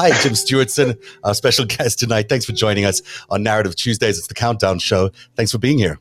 Hi, 0.00 0.18
Jim 0.22 0.32
Stewartson, 0.32 0.98
our 1.24 1.34
special 1.34 1.66
guest 1.66 1.98
tonight. 1.98 2.30
Thanks 2.30 2.46
for 2.46 2.52
joining 2.52 2.86
us 2.86 3.02
on 3.28 3.42
Narrative 3.42 3.76
Tuesdays. 3.76 4.16
It's 4.16 4.28
the 4.28 4.32
Countdown 4.32 4.78
Show. 4.78 5.10
Thanks 5.36 5.52
for 5.52 5.58
being 5.58 5.76
here. 5.76 5.98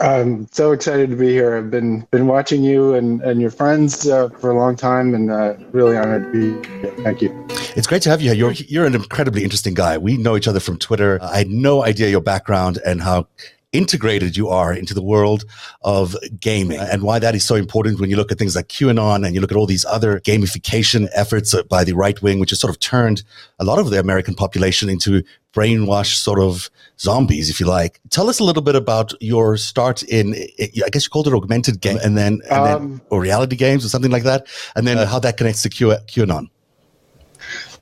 I'm 0.00 0.48
so 0.50 0.72
excited 0.72 1.10
to 1.10 1.16
be 1.16 1.28
here. 1.28 1.58
I've 1.58 1.70
been 1.70 2.08
been 2.10 2.26
watching 2.26 2.64
you 2.64 2.94
and, 2.94 3.20
and 3.20 3.38
your 3.38 3.50
friends 3.50 4.08
uh, 4.08 4.30
for 4.30 4.50
a 4.50 4.56
long 4.56 4.76
time, 4.76 5.14
and 5.14 5.30
uh, 5.30 5.56
really 5.72 5.94
honored 5.98 6.32
to 6.32 6.62
be 6.62 6.68
here. 6.80 6.94
Thank 7.04 7.20
you. 7.20 7.46
It's 7.76 7.86
great 7.86 8.00
to 8.00 8.08
have 8.08 8.22
you 8.22 8.30
here. 8.30 8.38
You're 8.38 8.52
you're 8.52 8.86
an 8.86 8.94
incredibly 8.94 9.44
interesting 9.44 9.74
guy. 9.74 9.98
We 9.98 10.16
know 10.16 10.34
each 10.34 10.48
other 10.48 10.60
from 10.60 10.78
Twitter. 10.78 11.18
I 11.20 11.36
had 11.36 11.48
no 11.48 11.84
idea 11.84 12.08
your 12.08 12.22
background 12.22 12.78
and 12.86 13.02
how 13.02 13.28
integrated 13.76 14.36
you 14.36 14.48
are 14.48 14.72
into 14.72 14.94
the 14.94 15.02
world 15.02 15.44
of 15.82 16.16
gaming 16.40 16.78
and 16.78 17.02
why 17.02 17.18
that 17.18 17.34
is 17.34 17.44
so 17.44 17.54
important 17.54 18.00
when 18.00 18.10
you 18.10 18.16
look 18.16 18.32
at 18.32 18.38
things 18.38 18.56
like 18.56 18.68
QAnon 18.68 19.24
and 19.24 19.34
you 19.34 19.40
look 19.40 19.52
at 19.52 19.56
all 19.56 19.66
these 19.66 19.84
other 19.84 20.20
gamification 20.20 21.08
efforts 21.14 21.54
by 21.64 21.84
the 21.84 21.92
right 21.92 22.20
wing, 22.22 22.40
which 22.40 22.50
has 22.50 22.60
sort 22.60 22.70
of 22.70 22.78
turned 22.80 23.22
a 23.58 23.64
lot 23.64 23.78
of 23.78 23.90
the 23.90 23.98
American 23.98 24.34
population 24.34 24.88
into 24.88 25.22
brainwashed 25.52 26.16
sort 26.16 26.38
of 26.38 26.70
zombies, 26.98 27.48
if 27.48 27.60
you 27.60 27.66
like. 27.66 28.00
Tell 28.10 28.28
us 28.28 28.38
a 28.38 28.44
little 28.44 28.62
bit 28.62 28.76
about 28.76 29.12
your 29.20 29.56
start 29.56 30.02
in, 30.02 30.34
I 30.60 30.88
guess 30.90 31.04
you 31.04 31.10
called 31.10 31.26
it 31.26 31.34
augmented 31.34 31.80
game 31.80 31.98
and 32.04 32.16
then, 32.16 32.40
and 32.50 32.52
um, 32.52 32.66
then 32.66 33.00
or 33.10 33.20
reality 33.20 33.56
games 33.56 33.84
or 33.84 33.88
something 33.88 34.10
like 34.10 34.24
that. 34.24 34.46
And 34.74 34.86
then 34.86 34.98
uh, 34.98 35.06
how 35.06 35.18
that 35.20 35.36
connects 35.36 35.62
to 35.62 35.68
Q, 35.68 35.88
QAnon. 36.06 36.48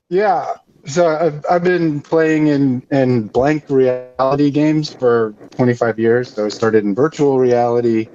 Yeah, 0.09 0.55
so 0.87 1.09
I've, 1.09 1.45
I've 1.51 1.65
been 1.65 2.01
playing 2.01 2.49
in, 2.49 2.83
in 2.91 3.29
blank 3.29 3.69
reality 3.69 4.51
games 4.51 4.93
for 4.93 5.35
25 5.57 5.99
years. 5.99 6.33
So 6.33 6.47
I 6.47 6.49
started 6.49 6.85
in 6.85 6.95
virtual 6.95 7.39
reality 7.39 8.09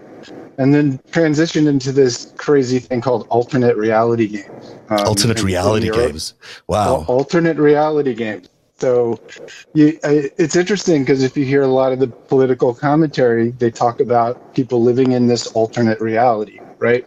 and 0.58 0.74
then 0.74 0.98
transitioned 1.12 1.68
into 1.68 1.92
this 1.92 2.34
crazy 2.38 2.80
thing 2.80 3.02
called 3.02 3.28
alternate 3.30 3.78
reality 3.78 4.28
games. 4.28 4.76
Um, 4.90 5.00
alternate 5.00 5.42
reality 5.42 5.90
games. 5.90 6.34
Wow. 6.68 7.06
Alternate 7.08 7.58
reality 7.58 8.14
games. 8.14 8.50
So 8.78 9.20
you, 9.74 10.00
it's 10.04 10.56
interesting 10.56 11.04
because 11.04 11.24
if 11.24 11.36
you 11.36 11.44
hear 11.44 11.64
a 11.64 11.68
lot 11.68 11.92
of 11.92 12.00
the 12.00 12.08
political 12.08 12.74
commentary, 12.74 13.52
they 13.52 13.72
talk 13.72 14.00
about 14.00 14.54
people 14.54 14.82
living 14.82 15.12
in 15.12 15.28
this 15.28 15.48
alternate 15.48 16.00
reality, 16.00 16.60
right? 16.78 17.06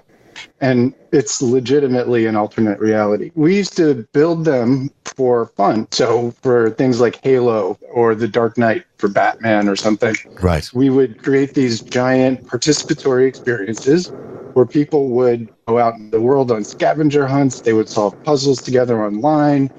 And 0.61 0.95
it's 1.13 1.43
legitimately 1.43 2.27
an 2.27 2.37
alternate 2.37 2.79
reality. 2.79 3.31
We 3.35 3.57
used 3.57 3.77
to 3.77 4.07
build 4.13 4.45
them 4.45 4.91
for 5.17 5.47
fun. 5.47 5.89
So 5.91 6.31
for 6.43 6.71
things 6.71 7.01
like 7.01 7.23
Halo 7.23 7.79
or 7.93 8.15
The 8.15 8.29
Dark 8.29 8.57
Knight 8.57 8.85
for 8.97 9.09
Batman 9.09 9.69
or 9.69 9.77
something. 9.77 10.15
Right. 10.41 10.69
We 10.73 10.91
would 10.91 11.23
create 11.23 11.55
these 11.55 11.81
giant 11.81 12.47
participatory 12.47 13.27
experiences 13.27 14.11
where 14.55 14.67
people 14.67 15.09
would 15.09 15.49
go 15.67 15.79
out 15.79 15.95
in 15.95 16.11
the 16.11 16.21
world 16.21 16.51
on 16.51 16.65
scavenger 16.65 17.27
hunts, 17.27 17.61
they 17.63 17.73
would 17.73 17.89
solve 17.89 18.21
puzzles 18.23 18.61
together 18.61 19.05
online. 19.05 19.71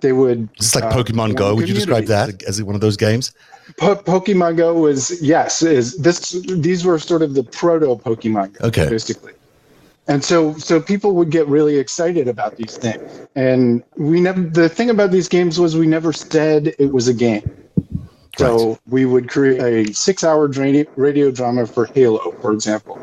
They 0.00 0.12
would 0.12 0.48
It's 0.56 0.74
like 0.74 0.84
uh, 0.84 0.92
Pokemon 0.92 1.36
Go. 1.36 1.54
Would 1.54 1.68
you 1.68 1.74
describe 1.74 2.04
that 2.06 2.42
as 2.42 2.62
one 2.62 2.74
of 2.74 2.80
those 2.80 2.96
games? 2.96 3.32
Po- 3.78 3.96
Pokemon 3.96 4.56
Go 4.56 4.74
was 4.74 5.20
yes, 5.22 5.62
is 5.62 5.96
this 5.96 6.32
these 6.48 6.84
were 6.84 6.98
sort 6.98 7.22
of 7.22 7.34
the 7.34 7.42
proto 7.42 7.96
Pokemon 7.96 8.52
Go, 8.58 8.66
okay. 8.66 8.88
basically 8.88 9.32
and 10.08 10.22
so 10.22 10.54
so 10.54 10.80
people 10.80 11.12
would 11.12 11.30
get 11.30 11.46
really 11.48 11.78
excited 11.78 12.28
about 12.28 12.56
these 12.56 12.76
things. 12.76 13.28
And 13.34 13.82
we 13.96 14.20
never 14.20 14.40
the 14.40 14.68
thing 14.68 14.90
about 14.90 15.10
these 15.10 15.28
games 15.28 15.58
was 15.58 15.76
we 15.76 15.86
never 15.86 16.12
said 16.12 16.74
it 16.78 16.92
was 16.92 17.08
a 17.08 17.14
game. 17.14 17.50
So 18.38 18.68
right. 18.68 18.78
we 18.86 19.06
would 19.06 19.28
create 19.28 19.88
a 19.88 19.92
six 19.94 20.22
hour 20.22 20.46
radio 20.46 21.30
drama 21.30 21.66
for 21.66 21.86
halo 21.86 22.32
for 22.40 22.52
example. 22.52 23.00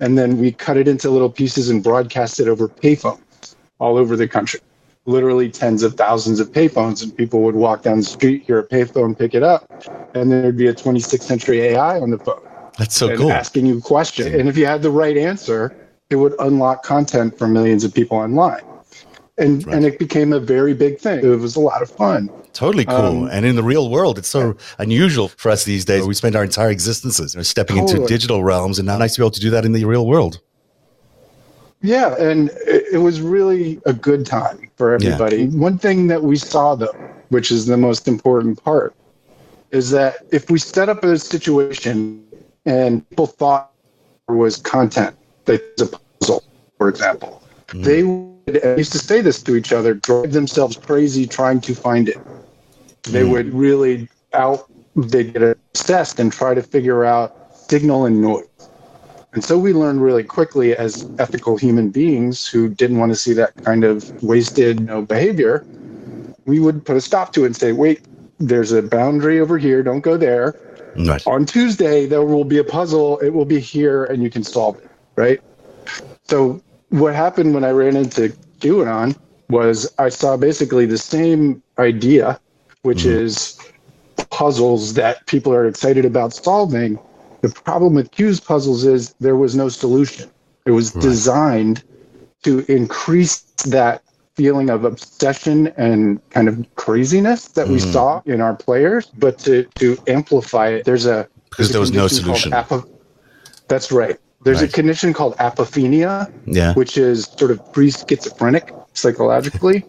And 0.00 0.18
then 0.18 0.38
we 0.38 0.52
cut 0.52 0.76
it 0.76 0.88
into 0.88 1.08
little 1.08 1.30
pieces 1.30 1.70
and 1.70 1.82
broadcast 1.82 2.40
it 2.40 2.48
over 2.48 2.68
payphones 2.68 3.54
all 3.78 3.96
over 3.96 4.16
the 4.16 4.28
country. 4.28 4.60
Literally 5.06 5.50
tens 5.50 5.82
of 5.82 5.94
thousands 5.94 6.40
of 6.40 6.50
payphones 6.50 7.02
and 7.02 7.16
people 7.16 7.42
would 7.42 7.54
walk 7.54 7.82
down 7.82 7.98
the 7.98 8.04
street 8.04 8.42
hear 8.44 8.58
a 8.58 8.66
payphone 8.66 9.16
pick 9.16 9.34
it 9.34 9.42
up 9.42 9.70
and 10.14 10.30
there'd 10.30 10.56
be 10.56 10.66
a 10.66 10.74
26th 10.74 11.22
century 11.22 11.60
ai 11.60 12.00
on 12.00 12.10
the 12.10 12.18
phone 12.18 12.40
that's 12.78 12.96
so 12.96 13.14
cool. 13.14 13.30
asking 13.30 13.66
you 13.66 13.76
a 13.76 13.80
question 13.82 14.40
and 14.40 14.48
if 14.48 14.56
you 14.56 14.64
had 14.64 14.80
the 14.80 14.90
right 14.90 15.18
answer 15.18 15.83
it 16.10 16.16
would 16.16 16.34
unlock 16.38 16.82
content 16.82 17.38
for 17.38 17.46
millions 17.46 17.84
of 17.84 17.94
people 17.94 18.18
online. 18.18 18.62
And, 19.36 19.66
right. 19.66 19.76
and 19.76 19.84
it 19.84 19.98
became 19.98 20.32
a 20.32 20.38
very 20.38 20.74
big 20.74 20.98
thing. 20.98 21.24
It 21.24 21.38
was 21.40 21.56
a 21.56 21.60
lot 21.60 21.82
of 21.82 21.90
fun. 21.90 22.30
Totally 22.52 22.84
cool. 22.84 23.24
Um, 23.24 23.28
and 23.32 23.44
in 23.44 23.56
the 23.56 23.64
real 23.64 23.90
world, 23.90 24.16
it's 24.16 24.28
so 24.28 24.56
unusual 24.78 25.28
for 25.28 25.50
us 25.50 25.64
these 25.64 25.84
days. 25.84 26.06
We 26.06 26.14
spend 26.14 26.36
our 26.36 26.44
entire 26.44 26.70
existences 26.70 27.34
you 27.34 27.38
know, 27.38 27.42
stepping 27.42 27.76
totally. 27.76 28.02
into 28.02 28.08
digital 28.08 28.44
realms, 28.44 28.78
and 28.78 28.86
now 28.86 28.96
nice 28.96 29.14
to 29.14 29.20
be 29.20 29.24
able 29.24 29.32
to 29.32 29.40
do 29.40 29.50
that 29.50 29.64
in 29.64 29.72
the 29.72 29.84
real 29.86 30.06
world. 30.06 30.40
Yeah, 31.82 32.14
and 32.14 32.50
it, 32.64 32.84
it 32.92 32.98
was 32.98 33.20
really 33.20 33.80
a 33.86 33.92
good 33.92 34.24
time 34.24 34.70
for 34.76 34.94
everybody. 34.94 35.44
Yeah. 35.44 35.58
One 35.58 35.78
thing 35.78 36.06
that 36.06 36.22
we 36.22 36.36
saw, 36.36 36.76
though, 36.76 36.92
which 37.30 37.50
is 37.50 37.66
the 37.66 37.76
most 37.76 38.06
important 38.06 38.62
part, 38.62 38.94
is 39.72 39.90
that 39.90 40.18
if 40.30 40.48
we 40.48 40.60
set 40.60 40.88
up 40.88 41.02
a 41.02 41.18
situation 41.18 42.24
and 42.64 43.06
people 43.10 43.26
thought 43.26 43.72
there 44.28 44.36
was 44.36 44.58
content 44.58 45.16
it's 45.48 45.82
a 45.82 45.86
puzzle, 45.86 46.44
for 46.78 46.88
example. 46.88 47.42
Mm. 47.68 47.84
They 47.84 48.02
would, 48.02 48.78
used 48.78 48.92
to 48.92 48.98
say 48.98 49.20
this 49.20 49.42
to 49.42 49.56
each 49.56 49.72
other, 49.72 49.94
drive 49.94 50.32
themselves 50.32 50.76
crazy 50.76 51.26
trying 51.26 51.60
to 51.62 51.74
find 51.74 52.08
it. 52.08 52.18
They 53.04 53.22
mm. 53.22 53.30
would 53.30 53.54
really 53.54 54.08
out, 54.32 54.70
they 54.96 55.24
get 55.24 55.42
obsessed 55.42 56.18
and 56.20 56.32
try 56.32 56.54
to 56.54 56.62
figure 56.62 57.04
out 57.04 57.56
signal 57.56 58.06
and 58.06 58.20
noise. 58.20 58.46
And 59.32 59.44
so 59.44 59.58
we 59.58 59.72
learned 59.72 60.00
really 60.00 60.22
quickly 60.22 60.76
as 60.76 61.10
ethical 61.18 61.56
human 61.56 61.90
beings 61.90 62.46
who 62.46 62.68
didn't 62.68 62.98
want 62.98 63.10
to 63.10 63.16
see 63.16 63.32
that 63.32 63.56
kind 63.64 63.82
of 63.82 64.22
wasted 64.22 64.80
you 64.80 64.86
know, 64.86 65.02
behavior, 65.02 65.66
we 66.46 66.60
would 66.60 66.84
put 66.84 66.96
a 66.96 67.00
stop 67.00 67.32
to 67.32 67.42
it 67.42 67.46
and 67.46 67.56
say, 67.56 67.72
wait, 67.72 68.02
there's 68.38 68.70
a 68.70 68.82
boundary 68.82 69.40
over 69.40 69.58
here, 69.58 69.82
don't 69.82 70.02
go 70.02 70.16
there. 70.16 70.54
Right. 70.96 71.26
On 71.26 71.44
Tuesday, 71.44 72.06
there 72.06 72.22
will 72.22 72.44
be 72.44 72.58
a 72.58 72.64
puzzle, 72.64 73.18
it 73.18 73.30
will 73.30 73.44
be 73.44 73.58
here, 73.58 74.04
and 74.04 74.22
you 74.22 74.30
can 74.30 74.44
solve 74.44 74.78
it 74.78 74.83
right? 75.16 75.40
So 76.24 76.62
what 76.90 77.14
happened 77.14 77.54
when 77.54 77.64
I 77.64 77.70
ran 77.70 77.96
into 77.96 78.28
QAnon 78.60 79.16
was 79.50 79.92
I 79.98 80.08
saw 80.08 80.36
basically 80.36 80.86
the 80.86 80.98
same 80.98 81.62
idea, 81.78 82.40
which 82.82 83.04
mm 83.04 83.10
is 83.10 83.58
puzzles 84.30 84.94
that 84.94 85.26
people 85.26 85.52
are 85.52 85.66
excited 85.66 86.04
about 86.04 86.32
solving. 86.32 86.98
The 87.42 87.48
problem 87.48 87.94
with 87.94 88.10
Q's 88.12 88.40
puzzles 88.40 88.84
is 88.84 89.14
there 89.20 89.36
was 89.36 89.54
no 89.54 89.68
solution. 89.68 90.30
It 90.66 90.70
was 90.70 90.94
right. 90.94 91.02
designed 91.02 91.82
to 92.42 92.64
increase 92.72 93.40
that 93.66 94.02
feeling 94.34 94.70
of 94.70 94.84
obsession 94.84 95.68
and 95.76 96.20
kind 96.30 96.48
of 96.48 96.64
craziness 96.76 97.48
that 97.48 97.66
mm 97.66 97.72
we 97.72 97.78
saw 97.78 98.22
in 98.26 98.40
our 98.40 98.54
players, 98.54 99.06
but 99.18 99.38
to, 99.40 99.64
to 99.76 99.96
amplify 100.06 100.68
it, 100.68 100.84
there's 100.84 101.06
a 101.06 101.28
because 101.50 101.70
there 101.70 101.80
was 101.80 101.92
no 101.92 102.08
solution. 102.08 102.52
that's 103.68 103.92
right. 103.92 104.18
There's 104.44 104.60
right. 104.60 104.68
a 104.68 104.72
condition 104.72 105.12
called 105.12 105.36
apophenia, 105.36 106.30
yeah. 106.46 106.74
which 106.74 106.96
is 106.98 107.24
sort 107.38 107.50
of 107.50 107.72
pre 107.72 107.90
schizophrenic 107.90 108.72
psychologically. 108.92 109.84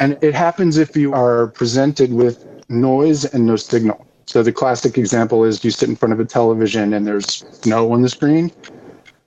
and 0.00 0.18
it 0.22 0.34
happens 0.34 0.78
if 0.78 0.96
you 0.96 1.12
are 1.12 1.48
presented 1.48 2.12
with 2.12 2.44
noise 2.68 3.24
and 3.26 3.46
no 3.46 3.56
signal. 3.56 4.06
So 4.26 4.42
the 4.42 4.52
classic 4.52 4.96
example 4.96 5.44
is 5.44 5.64
you 5.64 5.70
sit 5.70 5.88
in 5.88 5.96
front 5.96 6.12
of 6.12 6.20
a 6.20 6.24
television 6.24 6.94
and 6.94 7.06
there's 7.06 7.44
snow 7.60 7.92
on 7.92 8.02
the 8.02 8.08
screen. 8.08 8.52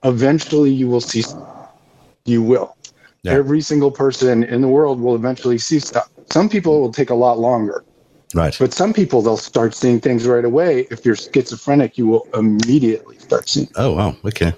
Eventually, 0.02 0.72
you 0.72 0.88
will 0.88 1.00
see. 1.00 1.22
You 2.24 2.42
will. 2.42 2.76
Yeah. 3.22 3.32
Every 3.32 3.60
single 3.60 3.90
person 3.90 4.44
in 4.44 4.60
the 4.60 4.68
world 4.68 5.00
will 5.00 5.14
eventually 5.14 5.58
see 5.58 5.78
stuff. 5.78 6.08
Some 6.30 6.48
people 6.48 6.80
will 6.80 6.92
take 6.92 7.10
a 7.10 7.14
lot 7.14 7.38
longer. 7.38 7.84
Right. 8.34 8.56
But 8.58 8.72
some 8.72 8.92
people 8.92 9.22
they'll 9.22 9.36
start 9.36 9.74
seeing 9.74 10.00
things 10.00 10.26
right 10.26 10.44
away. 10.44 10.86
If 10.90 11.04
you're 11.04 11.16
schizophrenic, 11.16 11.96
you 11.96 12.06
will 12.06 12.26
immediately 12.34 13.18
start 13.18 13.48
seeing. 13.48 13.68
Oh 13.76 13.92
wow. 13.92 14.16
Okay. 14.24 14.52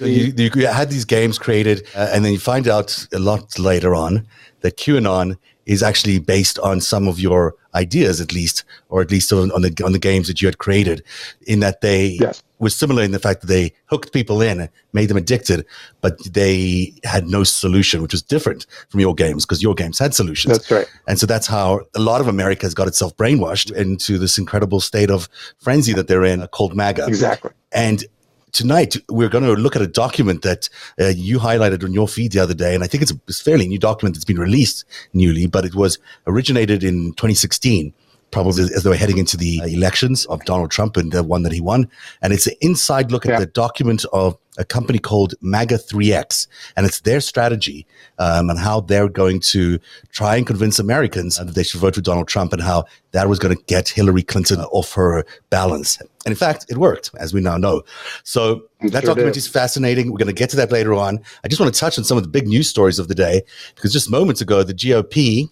You, 0.00 0.32
you, 0.36 0.66
had 0.66 0.90
these 0.90 1.04
games 1.04 1.38
created, 1.38 1.86
uh, 1.94 2.10
and 2.12 2.24
then 2.24 2.32
you 2.32 2.38
find 2.38 2.68
out 2.68 3.06
a 3.12 3.18
lot 3.18 3.58
later 3.58 3.94
on 3.94 4.26
that 4.60 4.76
QAnon 4.76 5.36
is 5.66 5.82
actually 5.82 6.18
based 6.18 6.58
on 6.58 6.80
some 6.80 7.06
of 7.06 7.20
your 7.20 7.54
ideas, 7.74 8.20
at 8.20 8.32
least, 8.32 8.64
or 8.88 9.00
at 9.00 9.10
least 9.10 9.32
on, 9.32 9.52
on 9.52 9.62
the 9.62 9.82
on 9.84 9.92
the 9.92 9.98
games 9.98 10.26
that 10.26 10.42
you 10.42 10.48
had 10.48 10.58
created. 10.58 11.04
In 11.46 11.60
that 11.60 11.80
they 11.80 12.18
yes. 12.20 12.42
was 12.58 12.74
similar 12.74 13.02
in 13.02 13.12
the 13.12 13.18
fact 13.18 13.42
that 13.42 13.46
they 13.46 13.72
hooked 13.86 14.12
people 14.12 14.42
in, 14.42 14.68
made 14.92 15.08
them 15.08 15.16
addicted, 15.16 15.64
but 16.00 16.18
they 16.24 16.92
had 17.04 17.28
no 17.28 17.44
solution, 17.44 18.02
which 18.02 18.12
was 18.12 18.22
different 18.22 18.66
from 18.88 19.00
your 19.00 19.14
games 19.14 19.44
because 19.44 19.62
your 19.62 19.74
games 19.74 19.98
had 19.98 20.14
solutions. 20.14 20.58
That's 20.58 20.70
right. 20.70 20.90
And 21.06 21.18
so 21.18 21.26
that's 21.26 21.46
how 21.46 21.82
a 21.94 22.00
lot 22.00 22.20
of 22.20 22.26
America 22.26 22.66
has 22.66 22.74
got 22.74 22.88
itself 22.88 23.16
brainwashed 23.16 23.72
into 23.72 24.18
this 24.18 24.38
incredible 24.38 24.80
state 24.80 25.10
of 25.10 25.28
frenzy 25.58 25.92
that 25.92 26.08
they're 26.08 26.24
in, 26.24 26.46
called 26.48 26.74
MAGA. 26.74 27.06
Exactly. 27.06 27.52
And 27.72 28.04
tonight 28.52 28.96
we're 29.08 29.28
going 29.28 29.44
to 29.44 29.52
look 29.54 29.76
at 29.76 29.82
a 29.82 29.86
document 29.86 30.42
that 30.42 30.68
uh, 31.00 31.08
you 31.08 31.38
highlighted 31.38 31.84
on 31.84 31.92
your 31.92 32.08
feed 32.08 32.32
the 32.32 32.40
other 32.40 32.54
day, 32.54 32.74
and 32.74 32.84
I 32.84 32.86
think 32.86 33.02
it's 33.02 33.12
a, 33.12 33.20
it's 33.26 33.40
a 33.40 33.44
fairly 33.44 33.66
new 33.66 33.78
document 33.78 34.14
that's 34.14 34.24
been 34.24 34.38
released 34.38 34.84
newly, 35.12 35.46
but 35.46 35.64
it 35.64 35.74
was 35.74 35.98
originated 36.26 36.84
in 36.84 37.12
2016 37.12 37.92
probably 38.30 38.64
as 38.64 38.82
they 38.82 38.90
were 38.90 38.96
heading 38.96 39.18
into 39.18 39.36
the 39.36 39.58
elections 39.64 40.26
of 40.26 40.44
Donald 40.44 40.70
Trump 40.70 40.96
and 40.96 41.12
the 41.12 41.22
one 41.22 41.42
that 41.42 41.52
he 41.52 41.60
won. 41.60 41.88
And 42.22 42.32
it's 42.32 42.46
an 42.46 42.54
inside 42.60 43.10
look 43.10 43.26
at 43.26 43.32
yeah. 43.32 43.40
the 43.40 43.46
document 43.46 44.04
of 44.12 44.36
a 44.58 44.64
company 44.64 44.98
called 44.98 45.34
MAGA 45.40 45.76
3X, 45.76 46.46
and 46.76 46.84
it's 46.84 47.00
their 47.00 47.20
strategy 47.20 47.86
um, 48.18 48.50
and 48.50 48.58
how 48.58 48.80
they're 48.80 49.08
going 49.08 49.40
to 49.40 49.78
try 50.10 50.36
and 50.36 50.46
convince 50.46 50.78
Americans 50.78 51.38
that 51.38 51.54
they 51.54 51.62
should 51.62 51.80
vote 51.80 51.94
for 51.94 52.00
Donald 52.00 52.28
Trump 52.28 52.52
and 52.52 52.60
how 52.60 52.84
that 53.12 53.28
was 53.28 53.38
going 53.38 53.56
to 53.56 53.62
get 53.64 53.88
Hillary 53.88 54.22
Clinton 54.22 54.60
off 54.60 54.92
her 54.94 55.24
balance. 55.48 55.98
And 56.00 56.08
in 56.26 56.34
fact, 56.34 56.66
it 56.68 56.76
worked, 56.76 57.10
as 57.18 57.32
we 57.32 57.40
now 57.40 57.56
know. 57.56 57.82
So 58.24 58.64
it 58.80 58.92
that 58.92 59.04
sure 59.04 59.18
is 59.18 59.48
fascinating. 59.48 60.10
We're 60.10 60.18
going 60.18 60.26
to 60.26 60.34
get 60.34 60.50
to 60.50 60.56
that 60.56 60.70
later 60.70 60.94
on. 60.94 61.20
I 61.42 61.48
just 61.48 61.60
want 61.60 61.72
to 61.72 61.80
touch 61.80 61.96
on 61.96 62.04
some 62.04 62.18
of 62.18 62.24
the 62.24 62.28
big 62.28 62.46
news 62.46 62.68
stories 62.68 62.98
of 62.98 63.08
the 63.08 63.14
day 63.14 63.42
because 63.74 63.92
just 63.92 64.10
moments 64.10 64.40
ago, 64.40 64.62
the 64.62 64.74
GOP 64.74 65.48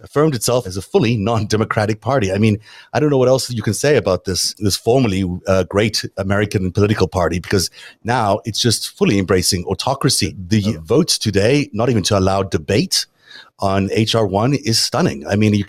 affirmed 0.00 0.34
itself 0.34 0.66
as 0.66 0.76
a 0.76 0.82
fully 0.82 1.16
non-democratic 1.16 2.00
party. 2.00 2.32
I 2.32 2.38
mean, 2.38 2.58
I 2.92 3.00
don't 3.00 3.10
know 3.10 3.18
what 3.18 3.28
else 3.28 3.50
you 3.50 3.62
can 3.62 3.74
say 3.74 3.96
about 3.96 4.24
this 4.24 4.54
this 4.54 4.76
formerly 4.76 5.24
uh, 5.46 5.64
great 5.64 6.04
American 6.16 6.70
political 6.72 7.08
party 7.08 7.38
because 7.38 7.70
now 8.04 8.40
it's 8.44 8.60
just 8.60 8.96
fully 8.96 9.18
embracing 9.18 9.64
autocracy. 9.64 10.34
The 10.38 10.76
oh. 10.76 10.80
votes 10.80 11.18
today, 11.18 11.70
not 11.72 11.90
even 11.90 12.02
to 12.04 12.18
allow 12.18 12.42
debate 12.42 13.06
on 13.58 13.86
HR 13.96 14.24
one, 14.24 14.54
is 14.54 14.78
stunning. 14.78 15.26
I 15.26 15.36
mean, 15.36 15.54
you. 15.54 15.64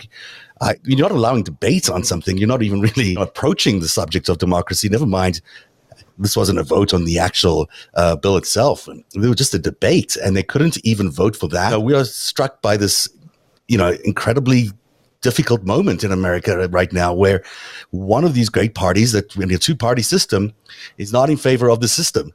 Uh, 0.60 0.74
you're 0.82 0.98
not 0.98 1.12
allowing 1.12 1.44
debate 1.44 1.88
on 1.88 2.02
something. 2.02 2.36
You're 2.36 2.48
not 2.48 2.64
even 2.64 2.80
really 2.80 3.14
approaching 3.14 3.78
the 3.78 3.86
subject 3.86 4.28
of 4.28 4.38
democracy. 4.38 4.88
Never 4.88 5.06
mind 5.06 5.40
this 6.18 6.36
wasn't 6.36 6.58
a 6.58 6.64
vote 6.64 6.92
on 6.92 7.04
the 7.04 7.18
actual 7.18 7.70
uh, 7.94 8.16
bill 8.16 8.36
itself. 8.36 8.88
It 8.88 9.18
was 9.18 9.36
just 9.36 9.54
a 9.54 9.58
debate, 9.58 10.16
and 10.16 10.36
they 10.36 10.42
couldn't 10.42 10.84
even 10.84 11.10
vote 11.10 11.36
for 11.36 11.48
that. 11.48 11.82
We 11.82 11.94
are 11.94 12.04
struck 12.04 12.60
by 12.60 12.76
this 12.76 13.08
you 13.68 13.78
know, 13.78 13.96
incredibly 14.04 14.70
difficult 15.20 15.64
moment 15.64 16.04
in 16.04 16.12
America 16.12 16.68
right 16.68 16.92
now 16.92 17.12
where 17.12 17.42
one 17.90 18.24
of 18.24 18.34
these 18.34 18.48
great 18.48 18.74
parties 18.74 19.12
that 19.12 19.34
in 19.36 19.50
a 19.52 19.58
two 19.58 19.74
party 19.74 20.02
system 20.02 20.52
is 20.96 21.12
not 21.12 21.28
in 21.28 21.36
favor 21.36 21.68
of 21.68 21.80
the 21.80 21.88
system. 21.88 22.32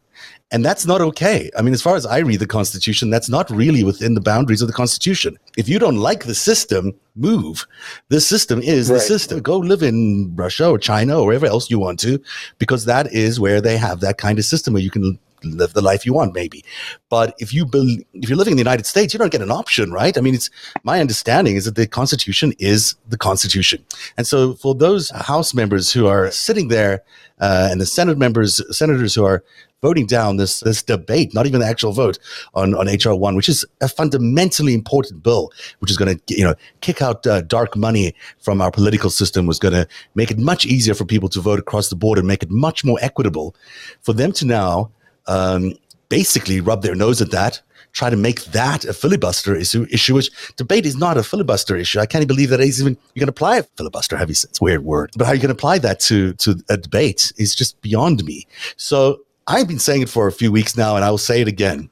And 0.51 0.63
that's 0.63 0.85
not 0.85 1.01
okay. 1.01 1.49
I 1.57 1.61
mean, 1.61 1.73
as 1.73 1.81
far 1.81 1.95
as 1.95 2.05
I 2.05 2.19
read 2.19 2.39
the 2.39 2.47
Constitution, 2.47 3.09
that's 3.09 3.29
not 3.29 3.49
really 3.49 3.83
within 3.83 4.13
the 4.13 4.21
boundaries 4.21 4.61
of 4.61 4.67
the 4.67 4.73
Constitution. 4.73 5.37
If 5.57 5.67
you 5.67 5.79
don't 5.79 5.97
like 5.97 6.25
the 6.25 6.35
system, 6.35 6.93
move. 7.15 7.65
The 8.09 8.21
system 8.21 8.61
is 8.61 8.89
right. 8.89 8.95
the 8.95 9.01
system. 9.01 9.41
Go 9.41 9.57
live 9.57 9.81
in 9.81 10.31
Russia 10.35 10.69
or 10.69 10.77
China 10.77 11.19
or 11.19 11.27
wherever 11.27 11.47
else 11.47 11.71
you 11.71 11.79
want 11.79 11.99
to, 12.01 12.21
because 12.59 12.85
that 12.85 13.11
is 13.11 13.39
where 13.39 13.61
they 13.61 13.77
have 13.77 14.01
that 14.01 14.17
kind 14.17 14.37
of 14.37 14.45
system 14.45 14.73
where 14.73 14.83
you 14.83 14.91
can 14.91 15.17
live 15.43 15.73
the 15.73 15.81
life 15.81 16.05
you 16.05 16.13
want, 16.13 16.33
maybe. 16.33 16.63
But 17.09 17.35
if 17.39 17.53
you 17.53 17.69
if 17.73 18.29
you're 18.29 18.37
living 18.37 18.53
in 18.53 18.57
the 18.57 18.63
United 18.63 18.85
States, 18.85 19.13
you 19.13 19.19
don't 19.19 19.31
get 19.31 19.41
an 19.41 19.51
option, 19.51 19.91
right? 19.91 20.17
I 20.17 20.21
mean, 20.21 20.35
it's 20.35 20.49
my 20.83 20.99
understanding 20.99 21.55
is 21.55 21.65
that 21.65 21.75
the 21.75 21.87
Constitution 21.87 22.53
is 22.59 22.95
the 23.07 23.17
Constitution, 23.17 23.83
and 24.17 24.27
so 24.27 24.53
for 24.55 24.75
those 24.75 25.09
House 25.11 25.53
members 25.53 25.91
who 25.91 26.07
are 26.07 26.31
sitting 26.31 26.67
there 26.67 27.03
uh, 27.39 27.69
and 27.71 27.81
the 27.81 27.85
Senate 27.85 28.17
members, 28.17 28.61
senators 28.75 29.15
who 29.15 29.25
are 29.25 29.43
voting 29.83 30.07
down 30.07 30.37
this 30.37 30.61
this 30.61 30.81
debate, 30.81 31.33
not 31.35 31.45
even 31.45 31.59
the 31.59 31.67
actual 31.67 31.91
vote 31.91 32.17
on 32.55 32.73
on 32.73 32.87
HR 32.87 33.13
one, 33.13 33.35
which 33.35 33.49
is 33.49 33.63
a 33.81 33.87
fundamentally 33.87 34.73
important 34.73 35.21
bill, 35.21 35.51
which 35.79 35.91
is 35.91 35.97
going 35.97 36.17
to 36.17 36.35
you 36.35 36.43
know 36.43 36.55
kick 36.81 37.01
out 37.01 37.27
uh, 37.27 37.41
dark 37.41 37.75
money 37.75 38.15
from 38.39 38.61
our 38.61 38.71
political 38.71 39.11
system, 39.11 39.45
was 39.45 39.59
going 39.59 39.73
to 39.73 39.85
make 40.15 40.31
it 40.31 40.39
much 40.39 40.65
easier 40.65 40.95
for 40.95 41.05
people 41.05 41.29
to 41.29 41.41
vote 41.41 41.59
across 41.59 41.89
the 41.89 41.95
board 41.95 42.17
and 42.17 42.27
make 42.27 42.41
it 42.41 42.49
much 42.49 42.83
more 42.83 42.97
equitable. 43.01 43.55
For 44.01 44.13
them 44.13 44.31
to 44.33 44.45
now 44.45 44.89
um, 45.27 45.73
basically 46.09 46.61
rub 46.61 46.81
their 46.81 46.95
nose 46.95 47.21
at 47.21 47.31
that, 47.31 47.61
try 47.91 48.09
to 48.09 48.15
make 48.15 48.43
that 48.45 48.85
a 48.85 48.93
filibuster 48.93 49.55
issue, 49.55 49.85
issue, 49.91 50.15
which 50.15 50.29
debate 50.57 50.85
is 50.85 50.95
not 50.95 51.17
a 51.17 51.23
filibuster 51.23 51.75
issue. 51.75 51.99
I 51.99 52.05
can't 52.05 52.27
believe 52.27 52.49
that 52.49 52.61
even 52.61 52.97
you 53.13 53.19
can 53.19 53.29
apply 53.29 53.57
a 53.57 53.63
filibuster. 53.77 54.17
Heavy, 54.17 54.31
it's 54.31 54.45
a 54.61 54.63
weird 54.63 54.83
word, 54.83 55.11
but 55.15 55.25
how 55.25 55.33
you 55.33 55.39
can 55.39 55.51
apply 55.51 55.79
that 55.79 55.99
to 56.01 56.33
to 56.33 56.55
a 56.69 56.77
debate 56.77 57.31
is 57.37 57.55
just 57.55 57.81
beyond 57.81 58.23
me. 58.25 58.47
So 58.77 59.21
I've 59.47 59.67
been 59.67 59.79
saying 59.79 60.03
it 60.03 60.09
for 60.09 60.27
a 60.27 60.31
few 60.31 60.51
weeks 60.51 60.75
now, 60.77 60.95
and 60.95 61.05
I 61.05 61.11
will 61.11 61.17
say 61.17 61.41
it 61.41 61.47
again. 61.47 61.89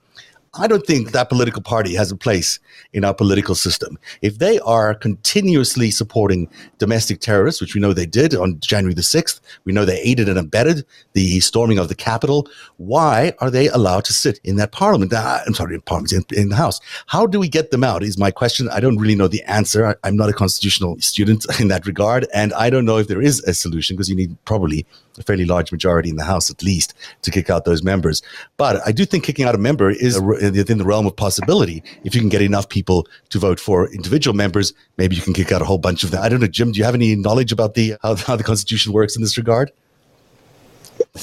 I 0.53 0.67
don't 0.67 0.85
think 0.85 1.11
that 1.11 1.29
political 1.29 1.61
party 1.61 1.95
has 1.95 2.11
a 2.11 2.15
place 2.15 2.59
in 2.91 3.05
our 3.05 3.13
political 3.13 3.55
system. 3.55 3.97
If 4.21 4.39
they 4.39 4.59
are 4.59 4.93
continuously 4.93 5.91
supporting 5.91 6.49
domestic 6.77 7.21
terrorists, 7.21 7.61
which 7.61 7.73
we 7.73 7.79
know 7.79 7.93
they 7.93 8.05
did 8.05 8.35
on 8.35 8.59
January 8.59 8.93
the 8.93 9.01
6th, 9.01 9.39
we 9.63 9.71
know 9.71 9.85
they 9.85 10.01
aided 10.01 10.27
and 10.27 10.37
abetted 10.37 10.85
the 11.13 11.39
storming 11.39 11.79
of 11.79 11.87
the 11.87 11.95
Capitol, 11.95 12.49
why 12.75 13.31
are 13.39 13.49
they 13.49 13.69
allowed 13.69 14.03
to 14.05 14.13
sit 14.13 14.41
in 14.43 14.57
that 14.57 14.73
parliament? 14.73 15.13
Uh, 15.13 15.39
I'm 15.47 15.53
sorry, 15.53 15.75
in 15.75 15.81
parliament, 15.81 16.11
in, 16.11 16.37
in, 16.37 16.49
the 16.49 16.57
House. 16.57 16.81
How 17.07 17.25
do 17.25 17.39
we 17.39 17.47
get 17.47 17.71
them 17.71 17.85
out 17.85 18.03
is 18.03 18.17
my 18.17 18.29
question. 18.29 18.67
I 18.67 18.81
don't 18.81 18.97
really 18.97 19.15
know 19.15 19.29
the 19.29 19.43
answer. 19.43 19.85
I, 19.85 19.95
I'm 20.03 20.17
not 20.17 20.29
a 20.29 20.33
constitutional 20.33 20.99
student 20.99 21.45
in 21.61 21.69
that 21.69 21.87
regard, 21.87 22.27
and 22.33 22.53
I 22.55 22.69
don't 22.69 22.83
know 22.83 22.97
if 22.97 23.07
there 23.07 23.21
is 23.21 23.41
a 23.45 23.53
solution 23.53 23.95
because 23.95 24.09
you 24.09 24.17
need 24.17 24.35
probably 24.43 24.85
a 25.17 25.23
fairly 25.23 25.45
large 25.45 25.71
majority 25.71 26.09
in 26.09 26.15
the 26.15 26.23
House 26.23 26.49
at 26.49 26.63
least 26.63 26.93
to 27.21 27.31
kick 27.31 27.49
out 27.49 27.65
those 27.65 27.83
members. 27.83 28.21
But 28.57 28.81
I 28.85 28.91
do 28.91 29.05
think 29.05 29.23
kicking 29.23 29.45
out 29.45 29.55
a 29.55 29.57
member 29.57 29.89
is 29.89 30.19
within 30.19 30.77
the 30.77 30.85
realm 30.85 31.05
of 31.05 31.15
possibility. 31.15 31.83
If 32.03 32.15
you 32.15 32.21
can 32.21 32.29
get 32.29 32.41
enough 32.41 32.69
people 32.69 33.07
to 33.29 33.39
vote 33.39 33.59
for 33.59 33.91
individual 33.93 34.35
members, 34.35 34.73
maybe 34.97 35.15
you 35.15 35.21
can 35.21 35.33
kick 35.33 35.51
out 35.51 35.61
a 35.61 35.65
whole 35.65 35.77
bunch 35.77 36.03
of 36.03 36.11
them. 36.11 36.21
I 36.23 36.29
don't 36.29 36.39
know, 36.39 36.47
Jim. 36.47 36.71
Do 36.71 36.79
you 36.79 36.85
have 36.85 36.95
any 36.95 37.15
knowledge 37.15 37.51
about 37.51 37.73
the 37.73 37.95
how, 38.01 38.15
how 38.15 38.35
the 38.35 38.43
Constitution 38.43 38.93
works 38.93 39.15
in 39.15 39.21
this 39.21 39.37
regard? 39.37 39.71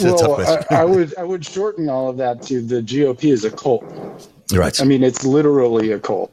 well, 0.00 0.40
I, 0.70 0.76
I, 0.76 0.84
would 0.84 1.16
I 1.16 1.24
would 1.24 1.44
shorten 1.44 1.88
all 1.88 2.08
of 2.08 2.16
that 2.16 2.42
to 2.42 2.60
the 2.60 2.82
GOP 2.82 3.32
is 3.32 3.44
a 3.44 3.50
cult. 3.50 3.84
Right. 4.52 4.80
I 4.80 4.84
mean, 4.84 5.02
it's 5.02 5.24
literally 5.24 5.92
a 5.92 5.98
cult. 5.98 6.32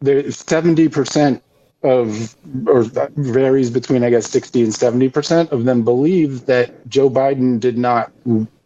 There's 0.00 0.38
seventy 0.38 0.88
percent 0.88 1.42
of, 1.82 2.34
or 2.66 2.84
varies 3.16 3.70
between 3.70 4.02
I 4.02 4.10
guess 4.10 4.28
sixty 4.28 4.62
and 4.62 4.74
seventy 4.74 5.08
percent 5.08 5.52
of 5.52 5.64
them 5.64 5.84
believe 5.84 6.46
that 6.46 6.88
Joe 6.88 7.10
Biden 7.10 7.60
did 7.60 7.78
not 7.78 8.12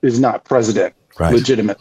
is 0.02 0.20
not 0.20 0.44
president 0.44 0.94
right. 1.18 1.32
legitimate. 1.32 1.78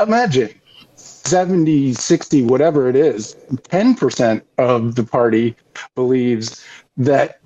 Imagine 0.00 0.50
70, 0.96 1.92
60, 1.92 2.42
whatever 2.44 2.88
it 2.88 2.96
is, 2.96 3.36
10% 3.52 4.42
of 4.56 4.94
the 4.94 5.04
party 5.04 5.54
believes 5.94 6.64
that 6.96 7.40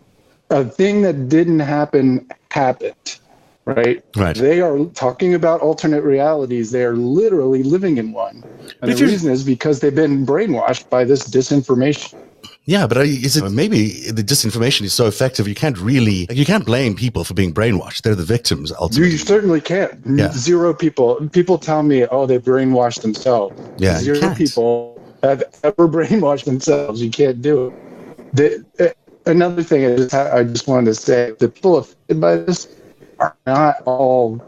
a 0.50 0.64
thing 0.64 1.02
that 1.02 1.28
didn't 1.28 1.60
happen 1.60 2.28
happened. 2.50 3.18
Right? 3.64 4.04
Right. 4.16 4.36
They 4.36 4.60
are 4.60 4.84
talking 4.86 5.34
about 5.34 5.60
alternate 5.60 6.02
realities. 6.02 6.70
They 6.70 6.84
are 6.84 6.96
literally 6.96 7.62
living 7.62 7.96
in 7.96 8.12
one. 8.12 8.42
And 8.80 8.92
the 8.92 9.04
reason 9.04 9.30
is 9.30 9.44
because 9.44 9.80
they've 9.80 9.94
been 9.94 10.26
brainwashed 10.26 10.88
by 10.88 11.04
this 11.04 11.28
disinformation. 11.28 12.18
Yeah, 12.64 12.86
but 12.86 12.98
is 12.98 13.36
it 13.36 13.50
maybe 13.50 14.10
the 14.10 14.22
disinformation 14.22 14.82
is 14.82 14.94
so 14.94 15.06
effective 15.06 15.48
you 15.48 15.54
can't 15.54 15.76
really 15.78 16.28
you 16.30 16.44
can't 16.44 16.64
blame 16.64 16.94
people 16.94 17.24
for 17.24 17.34
being 17.34 17.52
brainwashed. 17.52 18.02
They're 18.02 18.14
the 18.14 18.22
victims 18.22 18.70
ultimately. 18.72 19.12
You 19.12 19.18
certainly 19.18 19.60
can't. 19.60 19.98
Yeah. 20.06 20.30
Zero 20.30 20.72
people. 20.72 21.28
People 21.30 21.58
tell 21.58 21.82
me, 21.82 22.06
oh, 22.06 22.26
they 22.26 22.38
brainwashed 22.38 23.02
themselves. 23.02 23.60
Yeah, 23.78 23.98
zero 23.98 24.34
people 24.34 25.02
have 25.22 25.42
ever 25.64 25.88
brainwashed 25.96 26.44
themselves. 26.44 27.02
You 27.02 27.10
can't 27.10 27.42
do 27.42 27.66
it. 27.66 28.36
The, 28.36 28.64
uh, 28.78 29.30
another 29.30 29.64
thing 29.64 29.84
I 29.84 29.96
just 29.96 30.14
I 30.14 30.44
just 30.44 30.68
wanted 30.68 30.86
to 30.86 30.94
say: 30.94 31.32
the 31.40 31.48
people 31.48 31.78
affected 31.78 32.20
by 32.20 32.36
this 32.36 32.68
are 33.18 33.36
not 33.44 33.82
all 33.86 34.40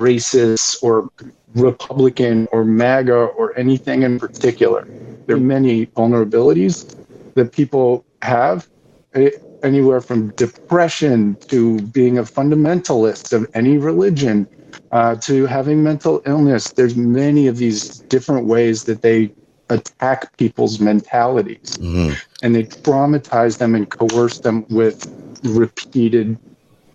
racist 0.00 0.82
or 0.82 1.10
Republican 1.54 2.48
or 2.50 2.64
MAGA 2.64 3.14
or 3.14 3.58
anything 3.58 4.02
in 4.04 4.18
particular. 4.18 4.88
There 5.26 5.36
are 5.36 5.40
many 5.40 5.86
vulnerabilities 5.86 6.96
that 7.36 7.52
people 7.52 8.04
have, 8.22 8.68
eh, 9.14 9.30
anywhere 9.62 10.00
from 10.00 10.30
depression 10.32 11.36
to 11.48 11.80
being 11.80 12.18
a 12.18 12.22
fundamentalist 12.22 13.32
of 13.32 13.48
any 13.54 13.78
religion 13.78 14.46
uh, 14.92 15.14
to 15.16 15.46
having 15.46 15.82
mental 15.82 16.22
illness. 16.26 16.72
There's 16.72 16.96
many 16.96 17.46
of 17.46 17.56
these 17.56 18.00
different 18.00 18.46
ways 18.46 18.84
that 18.84 19.02
they 19.02 19.32
attack 19.68 20.36
people's 20.36 20.78
mentalities 20.80 21.76
mm-hmm. 21.78 22.12
and 22.42 22.54
they 22.54 22.64
traumatize 22.64 23.58
them 23.58 23.74
and 23.74 23.90
coerce 23.90 24.38
them 24.38 24.64
with 24.68 25.10
repeated 25.42 26.38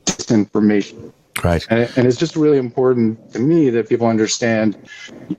disinformation. 0.05 1.12
Right. 1.43 1.65
And, 1.69 1.91
and, 1.95 2.07
it's 2.07 2.17
just 2.17 2.36
really 2.36 2.57
important 2.57 3.33
to 3.33 3.39
me 3.39 3.69
that 3.71 3.89
people 3.89 4.07
understand 4.07 4.77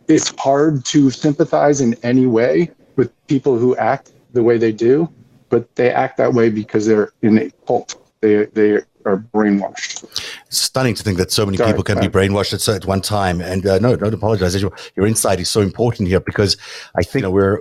it's 0.09 0.35
hard 0.39 0.85
to 0.87 1.11
sympathize 1.11 1.81
in 1.81 1.95
any 2.03 2.27
way 2.27 2.71
with 2.97 3.11
people 3.29 3.57
who 3.57 3.77
act 3.77 4.11
the 4.33 4.43
way 4.43 4.59
they 4.59 4.73
do, 4.73 5.09
but 5.49 5.75
they 5.77 5.91
act 5.91 6.17
that 6.17 6.33
way 6.33 6.51
because 6.51 6.87
they're 6.87 7.13
in 7.23 7.39
a 7.39 7.51
cult. 7.67 7.97
They 8.21 8.47
they 8.47 8.81
are 9.05 9.19
brainwashed. 9.35 10.05
It's 10.47 10.59
stunning 10.59 10.95
to 10.95 11.03
think 11.03 11.19
that 11.19 11.33
so 11.33 11.45
many 11.45 11.57
Sorry, 11.57 11.71
people 11.71 11.83
can 11.83 11.99
be 11.99 12.09
brainwashed 12.09 12.55
at, 12.55 12.69
at 12.75 12.87
one 12.87 13.01
time. 13.01 13.41
And 13.41 13.67
uh, 13.67 13.79
no, 13.79 13.97
don't 13.97 14.15
apologize. 14.15 14.61
Your, 14.61 14.73
your 14.97 15.07
insight 15.07 15.41
is 15.41 15.51
so 15.51 15.61
important 15.61 16.09
here 16.09 16.21
because 16.21 16.57
I 16.95 17.03
think 17.03 17.23
you 17.23 17.23
know, 17.23 17.31
we're 17.31 17.61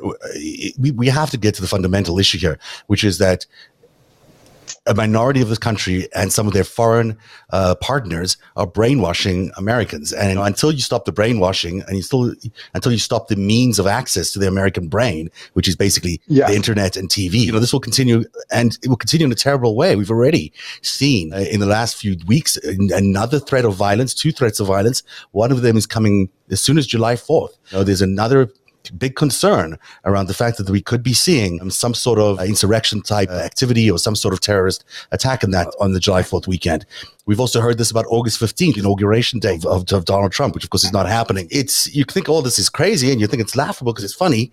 we, 0.80 0.92
we 0.92 1.08
have 1.08 1.30
to 1.32 1.38
get 1.38 1.56
to 1.56 1.62
the 1.62 1.68
fundamental 1.68 2.20
issue 2.20 2.38
here, 2.38 2.60
which 2.88 3.04
is 3.04 3.18
that 3.18 3.46
a 4.88 4.96
minority 4.96 5.42
of 5.42 5.50
this 5.50 5.60
country 5.60 6.08
and 6.16 6.34
some 6.34 6.48
of 6.48 6.54
their 6.54 6.64
foreign 6.64 7.16
uh, 7.52 7.76
partners 7.76 8.38
are 8.56 8.66
brainwashing 8.66 9.52
Americans. 9.56 10.12
And 10.12 10.40
until 10.40 10.72
you 10.72 10.80
stop 10.80 11.06
the 11.06 11.12
brainwashing 11.12 11.82
and 11.82 11.98
you 11.98 12.02
still, 12.02 12.34
until 12.74 12.92
you 12.92 12.98
stop 12.98 13.28
the 13.28 13.36
means 13.36 13.78
of 13.78 13.86
access 13.86 14.34
to 14.34 14.40
the 14.40 14.48
American 14.48 14.88
brain, 14.88 15.30
which 15.54 15.68
is 15.68 15.76
basically 15.76 16.20
yeah. 16.26 16.48
the 16.48 16.56
internet 16.56 16.98
and 16.98 17.10
TV, 17.10 17.34
you 17.34 17.52
know, 17.52 17.60
this 17.60 17.72
will 17.72 17.80
continue 17.80 18.24
and 18.52 18.80
it 18.82 18.88
will 18.88 18.98
continue 18.98 19.26
in 19.26 19.32
a 19.32 19.36
terrible 19.36 19.76
way. 19.76 19.96
We've 19.96 20.10
already 20.10 20.52
seen 20.82 21.32
uh, 21.32 21.46
in 21.52 21.60
the 21.60 21.68
last 21.68 21.96
few 21.96 22.18
weeks 22.26 22.58
another 22.58 23.38
threat 23.40 23.66
of 23.66 23.76
violence, 23.76 24.16
two 24.16 24.32
threats 24.32 24.60
of 24.60 24.68
violence. 24.68 25.04
One 25.32 25.52
of 25.52 25.62
them 25.62 25.78
is 25.78 25.86
coming 25.86 26.30
as 26.50 26.60
soon 26.60 26.80
as 26.80 26.88
July 26.88 27.16
4th. 27.16 27.52
You 27.70 27.78
know, 27.78 27.84
there's 27.84 28.02
another 28.02 28.50
big 28.98 29.16
concern 29.16 29.78
around 30.06 30.28
the 30.28 30.34
fact 30.34 30.58
that 30.58 30.70
we 30.70 30.82
could 30.82 31.04
be 31.04 31.14
seeing 31.14 31.70
some 31.70 31.94
sort 31.94 32.20
of 32.20 32.40
uh, 32.40 32.44
insurrection 32.44 33.02
type 33.02 33.30
uh, 33.30 33.34
activity 33.34 33.90
or 33.90 33.98
some 33.98 34.16
sort 34.16 34.34
of 34.34 34.42
terrorist 34.42 34.84
attack 35.12 35.44
in 35.44 35.52
that 35.52 35.74
on 35.80 35.94
the 35.94 36.00
July 36.00 36.22
4th 36.22 36.48
weekend. 36.48 36.86
We've 37.26 37.40
also 37.40 37.62
heard 37.62 37.78
this 37.78 37.92
about 37.92 38.06
August 38.10 38.40
15th, 38.40 38.78
inauguration 38.78 39.40
day 39.40 39.60
of, 39.66 39.92
of 39.92 40.06
Donald 40.06 40.32
Trump, 40.32 40.56
which 40.56 40.64
of 40.64 40.70
course 40.70 40.84
is 40.84 40.94
not 40.94 41.08
happening. 41.08 41.48
It's, 41.52 41.94
you 41.96 42.04
think 42.04 42.30
all 42.30 42.42
this 42.42 42.60
is 42.60 42.70
crazy 42.70 43.12
and 43.12 43.22
you 43.22 43.28
think 43.28 43.42
it's 43.42 43.56
laughable 43.56 43.94
because 43.94 44.04
it's 44.04 44.14
funny 44.14 44.52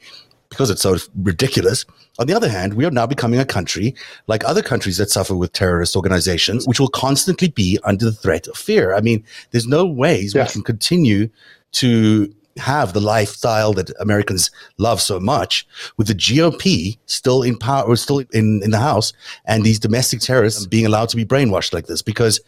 because 0.50 0.70
it's 0.70 0.82
so 0.82 0.96
ridiculous. 1.22 1.84
On 2.18 2.26
the 2.26 2.34
other 2.34 2.48
hand, 2.48 2.74
we 2.74 2.84
are 2.84 2.90
now 2.90 3.06
becoming 3.06 3.38
a 3.38 3.44
country 3.44 3.94
like 4.26 4.44
other 4.44 4.62
countries 4.62 4.96
that 4.96 5.10
suffer 5.10 5.36
with 5.36 5.52
terrorist 5.52 5.94
organizations, 5.94 6.66
which 6.66 6.80
will 6.80 6.88
constantly 6.88 7.48
be 7.48 7.78
under 7.84 8.06
the 8.06 8.12
threat 8.12 8.46
of 8.48 8.56
fear. 8.56 8.94
I 8.94 9.00
mean, 9.00 9.24
there's 9.50 9.66
no 9.66 9.86
ways 9.86 10.34
we 10.34 10.44
can 10.46 10.62
continue 10.62 11.28
to 11.72 12.32
have 12.58 12.92
the 12.92 13.00
lifestyle 13.00 13.72
that 13.74 13.90
Americans 14.00 14.50
love 14.78 15.00
so 15.00 15.18
much, 15.18 15.66
with 15.96 16.06
the 16.06 16.14
GOP 16.14 16.98
still 17.06 17.42
in 17.42 17.58
power 17.58 17.84
or 17.84 17.96
still 17.96 18.18
in, 18.32 18.60
in 18.62 18.70
the 18.70 18.78
House, 18.78 19.12
and 19.44 19.64
these 19.64 19.78
domestic 19.78 20.20
terrorists 20.20 20.66
being 20.66 20.86
allowed 20.86 21.08
to 21.10 21.16
be 21.16 21.24
brainwashed 21.24 21.72
like 21.72 21.86
this, 21.86 22.02
because 22.02 22.40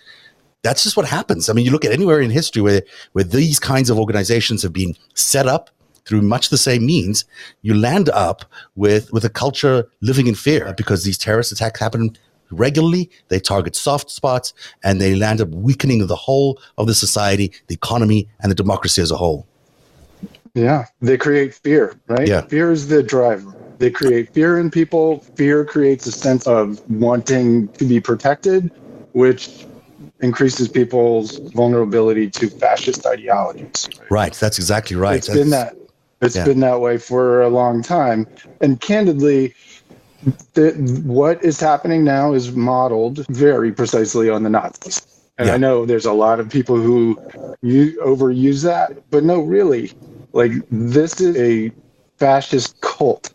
that's 0.62 0.83
just 0.83 0.97
what 0.97 1.07
happens. 1.07 1.49
I 1.49 1.52
mean, 1.52 1.64
you 1.64 1.71
look 1.71 1.85
at 1.85 1.93
anywhere 1.93 2.21
in 2.21 2.31
history 2.31 2.62
where 2.62 2.83
where 3.12 3.25
these 3.25 3.59
kinds 3.59 3.90
of 3.90 3.99
organizations 3.99 4.62
have 4.62 4.73
been 4.73 4.95
set 5.14 5.47
up 5.47 5.71
through 6.05 6.23
much 6.23 6.49
the 6.49 6.59
same 6.59 6.85
means, 6.87 7.25
you 7.62 7.75
land 7.75 8.09
up 8.11 8.45
with 8.75 9.12
with 9.12 9.25
a 9.25 9.31
culture 9.31 9.88
living 10.00 10.26
in 10.26 10.35
fear 10.35 10.75
because 10.76 11.05
these 11.05 11.19
terrorist 11.19 11.52
attacks 11.52 11.81
happen 11.81 12.17
regularly. 12.50 13.11
They 13.29 13.40
target 13.40 13.76
soft 13.76 14.11
spots, 14.11 14.52
and 14.83 15.00
they 15.00 15.14
land 15.14 15.40
up 15.40 15.49
weakening 15.50 16.07
the 16.07 16.17
whole 16.17 16.61
of 16.79 16.87
the 16.87 16.95
society, 16.95 17.52
the 17.69 17.75
economy, 17.75 18.29
and 18.40 18.50
the 18.50 18.57
democracy 18.57 19.00
as 19.00 19.11
a 19.11 19.17
whole. 19.17 19.47
Yeah, 20.54 20.87
they 21.00 21.16
create 21.16 21.54
fear, 21.54 21.95
right? 22.09 22.26
Yeah. 22.26 22.42
Fear 22.42 22.73
is 22.73 22.88
the 22.88 23.02
driver. 23.02 23.54
They 23.78 23.90
create 23.90 24.33
fear 24.35 24.59
in 24.59 24.71
people. 24.71 25.21
Fear 25.37 25.64
creates 25.64 26.07
a 26.07 26.12
sense 26.12 26.47
of 26.47 26.80
wanting 26.90 27.69
to 27.69 27.85
be 27.85 28.00
protected, 28.00 28.71
which 29.12 29.66
increases 30.21 30.69
people's 30.69 31.38
vulnerability 31.54 32.28
to 32.30 32.50
fascist 32.50 33.07
ideologies. 33.07 33.88
Right. 34.11 34.35
That's 34.35 34.59
exactly 34.59 34.97
right. 34.97 35.16
It's 35.16 35.28
That's, 35.28 35.38
been 35.38 35.50
that. 35.50 35.76
It's 36.21 36.37
yeah. 36.37 36.45
been 36.45 36.61
that 36.61 36.80
way 36.80 36.99
for 36.99 37.40
a 37.40 37.49
long 37.49 37.83
time. 37.83 38.26
And 38.61 38.78
candidly, 38.80 39.54
the, 40.52 40.73
what 41.04 41.42
is 41.42 41.59
happening 41.59 42.04
now 42.04 42.35
is 42.35 42.52
modeled 42.52 43.25
very 43.28 43.73
precisely 43.73 44.28
on 44.28 44.42
the 44.42 44.50
Nazis. 44.50 45.07
And 45.40 45.49
yeah. 45.49 45.54
I 45.54 45.56
know 45.56 45.87
there's 45.87 46.04
a 46.04 46.12
lot 46.12 46.38
of 46.38 46.50
people 46.50 46.76
who 46.76 47.18
you 47.62 47.99
overuse 48.04 48.62
that, 48.62 49.11
but 49.11 49.25
no, 49.25 49.40
really, 49.40 49.90
like 50.35 50.52
this 50.70 51.18
is 51.18 51.35
a 51.38 51.73
fascist 52.18 52.78
cult. 52.82 53.30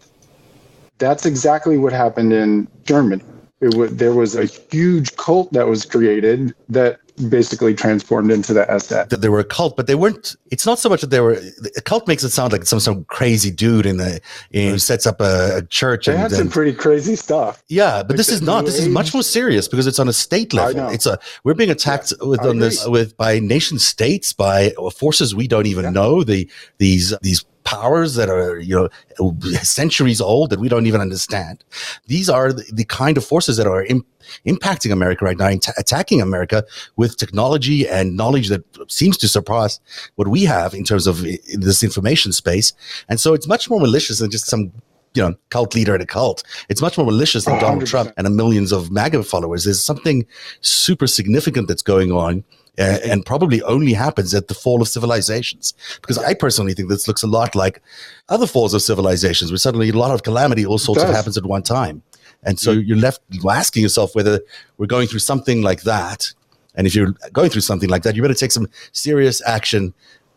That's 0.99 1.25
exactly 1.25 1.79
what 1.79 1.93
happened 1.93 2.31
in 2.31 2.67
Germany. 2.83 3.23
Was, 3.59 3.95
there 3.95 4.13
was 4.13 4.35
a 4.35 4.45
huge 4.45 5.15
cult 5.17 5.51
that 5.53 5.65
was 5.65 5.83
created 5.83 6.53
that 6.69 6.99
basically 7.29 7.73
transformed 7.73 8.31
into 8.31 8.53
the 8.53 8.69
SS. 8.69 9.07
That 9.09 9.21
they 9.21 9.29
were 9.29 9.39
a 9.39 9.45
cult, 9.45 9.75
but 9.75 9.87
they 9.87 9.95
weren't. 9.95 10.35
It's 10.51 10.65
not 10.65 10.79
so 10.79 10.89
much 10.89 11.01
that 11.01 11.09
they 11.09 11.19
were. 11.19 11.39
A 11.77 11.81
cult 11.81 12.07
makes 12.07 12.23
it 12.23 12.29
sound 12.29 12.51
like 12.51 12.65
some 12.65 12.79
some 12.79 13.05
crazy 13.05 13.51
dude 13.51 13.85
in 13.85 13.97
the 13.97 14.21
in, 14.51 14.71
who 14.71 14.79
sets 14.79 15.05
up 15.05 15.21
a, 15.21 15.57
a 15.57 15.61
church. 15.63 16.05
They 16.05 16.13
and, 16.13 16.21
had 16.21 16.31
some 16.31 16.49
pretty 16.49 16.73
crazy 16.73 17.15
stuff. 17.15 17.63
Yeah, 17.67 18.03
but 18.03 18.09
like 18.09 18.17
this 18.17 18.29
is 18.29 18.41
not. 18.41 18.65
This 18.65 18.75
age. 18.75 18.87
is 18.87 18.89
much 18.89 19.13
more 19.13 19.23
serious 19.23 19.67
because 19.67 19.87
it's 19.87 19.99
on 19.99 20.07
a 20.07 20.13
state 20.13 20.53
level. 20.53 20.89
It's 20.89 21.05
a 21.05 21.19
we're 21.43 21.53
being 21.53 21.71
attacked 21.71 22.13
yeah, 22.19 22.27
with 22.27 22.41
on 22.41 22.59
this 22.59 22.85
with 22.87 23.15
by 23.17 23.39
nation 23.39 23.79
states 23.79 24.33
by 24.33 24.71
forces 24.95 25.33
we 25.33 25.47
don't 25.47 25.67
even 25.67 25.85
yeah. 25.85 25.91
know. 25.91 26.23
The 26.23 26.49
these 26.77 27.13
these 27.21 27.45
powers 27.65 28.15
that 28.15 28.29
are 28.29 28.59
you 28.59 28.89
know 29.19 29.33
centuries 29.61 30.21
old 30.21 30.51
that 30.51 30.59
we 30.59 30.69
don't 30.69 30.85
even 30.85 31.01
understand. 31.01 31.63
These 32.07 32.29
are 32.29 32.53
the, 32.53 32.63
the 32.71 32.85
kind 32.85 33.17
of 33.17 33.25
forces 33.25 33.57
that 33.57 33.67
are 33.67 33.83
Im- 33.83 34.05
impacting 34.45 34.91
America 34.91 35.25
right 35.25 35.37
now, 35.37 35.49
t- 35.49 35.71
attacking 35.77 36.21
America 36.21 36.63
with 36.95 37.17
technology 37.17 37.87
and 37.87 38.15
knowledge 38.15 38.47
that 38.49 38.63
seems 38.89 39.17
to 39.17 39.27
surpass 39.27 39.79
what 40.15 40.27
we 40.27 40.43
have 40.45 40.73
in 40.73 40.83
terms 40.83 41.07
of 41.07 41.25
in 41.25 41.59
this 41.59 41.83
information 41.83 42.31
space. 42.31 42.71
And 43.09 43.19
so 43.19 43.33
it's 43.33 43.47
much 43.47 43.69
more 43.69 43.79
malicious 43.79 44.19
than 44.19 44.31
just 44.31 44.45
some 44.45 44.71
you 45.15 45.23
know, 45.23 45.33
cult 45.49 45.73
leader 45.73 45.95
at 45.95 46.01
a 46.01 46.05
cult. 46.05 46.43
It's 46.67 46.81
much 46.81 46.97
more 46.97 47.05
malicious 47.05 47.45
than 47.45 47.55
100%. 47.55 47.59
Donald 47.61 47.85
Trump 47.87 48.11
and 48.17 48.27
a 48.27 48.29
millions 48.29 48.73
of 48.73 48.91
MAGA 48.91 49.23
followers. 49.23 49.63
There's 49.63 49.81
something 49.81 50.25
super 50.59 51.07
significant 51.07 51.69
that's 51.69 51.81
going 51.81 52.11
on 52.11 52.43
uh, 52.77 52.99
and 53.05 53.25
probably 53.25 53.61
only 53.63 53.93
happens 53.93 54.33
at 54.33 54.47
the 54.47 54.53
fall 54.53 54.81
of 54.81 54.87
civilizations. 54.87 55.73
Because 56.01 56.17
I 56.17 56.33
personally 56.33 56.73
think 56.73 56.89
this 56.89 57.07
looks 57.07 57.23
a 57.23 57.27
lot 57.27 57.55
like 57.55 57.81
other 58.29 58.47
falls 58.47 58.73
of 58.73 58.81
civilizations, 58.81 59.51
where 59.51 59.57
suddenly 59.57 59.89
a 59.89 59.93
lot 59.93 60.11
of 60.11 60.23
calamity 60.23 60.65
all 60.65 60.77
sorts 60.77 61.03
of 61.03 61.09
happens 61.09 61.37
at 61.37 61.45
one 61.45 61.63
time. 61.63 62.03
And 62.43 62.59
so 62.59 62.75
mm. 62.75 62.85
you're 62.85 62.97
left 62.97 63.21
asking 63.49 63.83
yourself 63.83 64.15
whether 64.15 64.39
we're 64.77 64.85
going 64.85 65.07
through 65.07 65.19
something 65.19 65.61
like 65.61 65.81
that. 65.81 66.31
And 66.75 66.85
if 66.85 66.93
you're 66.95 67.13
going 67.31 67.49
through 67.49 67.61
something 67.61 67.89
like 67.89 68.03
that, 68.03 68.15
you 68.15 68.21
better 68.21 68.33
take 68.33 68.51
some 68.51 68.67
serious 68.91 69.41
action 69.47 69.93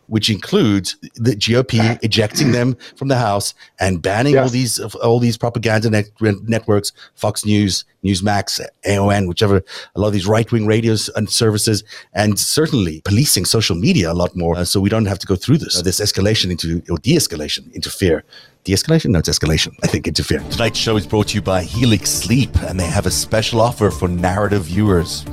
which 0.09 0.29
includes 0.29 0.95
the 1.15 1.35
GOP 1.35 1.97
ejecting 2.03 2.51
them 2.51 2.75
from 2.95 3.07
the 3.07 3.17
House 3.17 3.53
and 3.79 4.01
banning 4.01 4.33
yes. 4.33 4.43
all 4.43 4.49
these 4.49 4.79
all 4.79 5.19
these 5.19 5.37
propaganda 5.37 5.89
net- 5.89 6.09
networks, 6.19 6.91
Fox 7.15 7.45
News, 7.45 7.85
Newsmax, 8.03 8.59
AON, 8.85 9.27
whichever 9.27 9.63
a 9.95 9.99
lot 9.99 10.07
of 10.07 10.13
these 10.13 10.27
right 10.27 10.51
wing 10.51 10.65
radios 10.65 11.09
and 11.15 11.29
services, 11.29 11.83
and 12.13 12.39
certainly 12.39 13.01
policing 13.05 13.45
social 13.45 13.75
media 13.75 14.11
a 14.11 14.13
lot 14.13 14.35
more, 14.35 14.57
uh, 14.57 14.65
so 14.65 14.79
we 14.79 14.89
don't 14.89 15.05
have 15.05 15.19
to 15.19 15.27
go 15.27 15.35
through 15.35 15.57
this 15.57 15.79
uh, 15.79 15.81
this 15.81 15.99
escalation 15.99 16.51
into 16.51 16.81
or 16.89 16.97
de-escalation 16.97 17.71
into 17.73 17.89
fear. 17.89 18.23
De-escalation? 18.65 19.11
No, 19.11 19.19
it's 19.19 19.29
escalation. 19.29 19.73
I 19.83 19.87
think 19.87 20.07
into 20.07 20.23
fear. 20.23 20.39
Tonight's 20.51 20.77
show 20.77 20.97
is 20.97 21.07
brought 21.07 21.29
to 21.29 21.35
you 21.35 21.41
by 21.41 21.63
Helix 21.63 22.09
Sleep, 22.09 22.53
and 22.63 22.79
they 22.79 22.85
have 22.85 23.05
a 23.05 23.11
special 23.11 23.61
offer 23.61 23.89
for 23.89 24.07
narrative 24.07 24.63
viewers. 24.65 25.25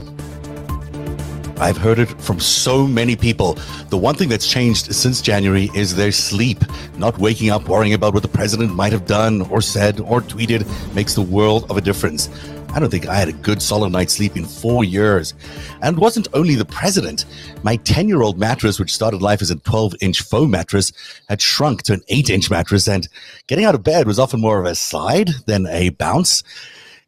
I've 1.59 1.79
heard 1.79 1.99
it 1.99 2.21
from 2.21 2.39
so 2.39 2.87
many 2.87 3.17
people. 3.17 3.55
The 3.89 3.97
one 3.97 4.15
thing 4.15 4.29
that's 4.29 4.47
changed 4.47 4.95
since 4.95 5.23
January 5.23 5.71
is 5.75 5.97
their 5.97 6.13
sleep. 6.13 6.59
Not 6.99 7.17
waking 7.19 7.49
up 7.49 7.67
worrying 7.67 7.95
about 7.95 8.13
what 8.13 8.23
the 8.23 8.29
president 8.29 8.75
might 8.75 8.93
have 8.93 9.07
done 9.07 9.41
or 9.43 9.63
said 9.63 10.01
or 10.01 10.21
tweeted 10.21 10.67
makes 10.95 11.15
the 11.15 11.23
world 11.23 11.71
of 11.71 11.79
a 11.79 11.81
difference. 11.81 12.29
I 12.75 12.79
don't 12.79 12.91
think 12.91 13.09
I 13.09 13.15
had 13.15 13.29
a 13.29 13.33
good 13.33 13.63
solid 13.63 13.91
night's 13.91 14.13
sleep 14.13 14.37
in 14.37 14.45
four 14.45 14.85
years. 14.85 15.33
And 15.81 15.97
it 15.97 16.01
wasn't 16.01 16.29
only 16.35 16.57
the 16.57 16.67
president. 16.67 17.25
My 17.63 17.77
10 17.77 18.07
year 18.07 18.21
old 18.21 18.39
mattress, 18.39 18.79
which 18.79 18.95
started 18.95 19.23
life 19.23 19.41
as 19.41 19.51
a 19.51 19.57
12 19.57 19.95
inch 20.03 20.21
foam 20.21 20.51
mattress, 20.51 20.93
had 21.31 21.41
shrunk 21.41 21.85
to 21.85 21.95
an 21.95 22.03
8 22.09 22.29
inch 22.29 22.51
mattress, 22.51 22.87
and 22.87 23.09
getting 23.47 23.65
out 23.65 23.75
of 23.75 23.83
bed 23.83 24.07
was 24.07 24.19
often 24.19 24.43
more 24.43 24.61
of 24.61 24.67
a 24.67 24.75
slide 24.75 25.31
than 25.47 25.67
a 25.69 25.89
bounce. 25.89 26.43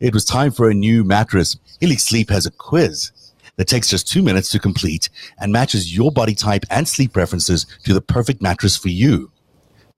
It 0.00 0.14
was 0.14 0.24
time 0.24 0.52
for 0.52 0.70
a 0.70 0.74
new 0.74 1.04
mattress. 1.04 1.58
Helix 1.80 2.04
Sleep 2.04 2.30
has 2.30 2.46
a 2.46 2.50
quiz 2.50 3.12
that 3.58 3.68
takes 3.68 3.88
just 3.88 4.08
two 4.08 4.22
minutes 4.22 4.48
to 4.50 4.58
complete 4.58 5.10
and 5.38 5.52
matches 5.52 5.94
your 5.94 6.10
body 6.10 6.34
type 6.34 6.64
and 6.70 6.88
sleep 6.88 7.12
preferences 7.12 7.66
to 7.84 7.92
the 7.92 8.00
perfect 8.00 8.40
mattress 8.40 8.76
for 8.76 8.88
you. 8.88 9.30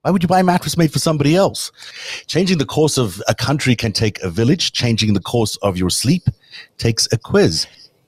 Why 0.03 0.11
would 0.11 0.23
you 0.23 0.29
buy 0.29 0.41
a 0.41 0.45
mattress 0.45 0.79
made 0.79 0.93
for 0.93 0.99
somebody 0.99 1.37
else? 1.37 1.71
Changing 2.27 2.57
the 2.57 2.65
course 2.65 2.97
of 2.97 3.23
a 3.29 3.35
country 3.35 3.77
can 3.77 3.93
take 3.93 4.21
a 4.23 4.31
village. 4.31 4.73
Changing 4.73 5.13
the 5.13 5.21
course 5.21 5.57
of 5.57 5.77
your 5.77 5.91
sleep 5.91 6.23
takes 6.79 7.07
a 7.13 7.19
quiz. 7.19 7.67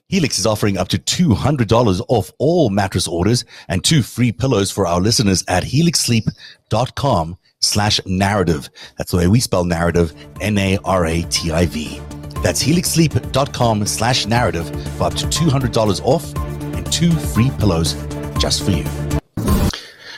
Helix 0.08 0.38
is 0.38 0.46
offering 0.46 0.78
up 0.78 0.88
to 0.88 0.98
$200 0.98 2.02
off 2.08 2.30
all 2.38 2.70
mattress 2.70 3.06
orders 3.06 3.44
and 3.68 3.84
two 3.84 4.02
free 4.02 4.32
pillows 4.32 4.70
for 4.70 4.86
our 4.86 5.00
listeners 5.00 5.44
at 5.48 5.64
helixsleep.com 5.64 7.36
slash 7.60 8.00
narrative. 8.06 8.68
That's 8.96 9.10
the 9.10 9.18
way 9.18 9.28
we 9.28 9.40
spell 9.40 9.64
narrative, 9.64 10.14
N-A-R-A-T-I-V. 10.40 12.21
That's 12.42 12.62
helixsleep.com 12.62 13.86
slash 13.86 14.26
narrative 14.26 14.66
for 14.96 15.04
up 15.04 15.14
to 15.14 15.26
$200 15.26 16.00
off 16.04 16.36
and 16.36 16.92
two 16.92 17.12
free 17.12 17.50
pillows 17.58 17.94
just 18.38 18.64
for 18.64 18.72
you. 18.72 18.84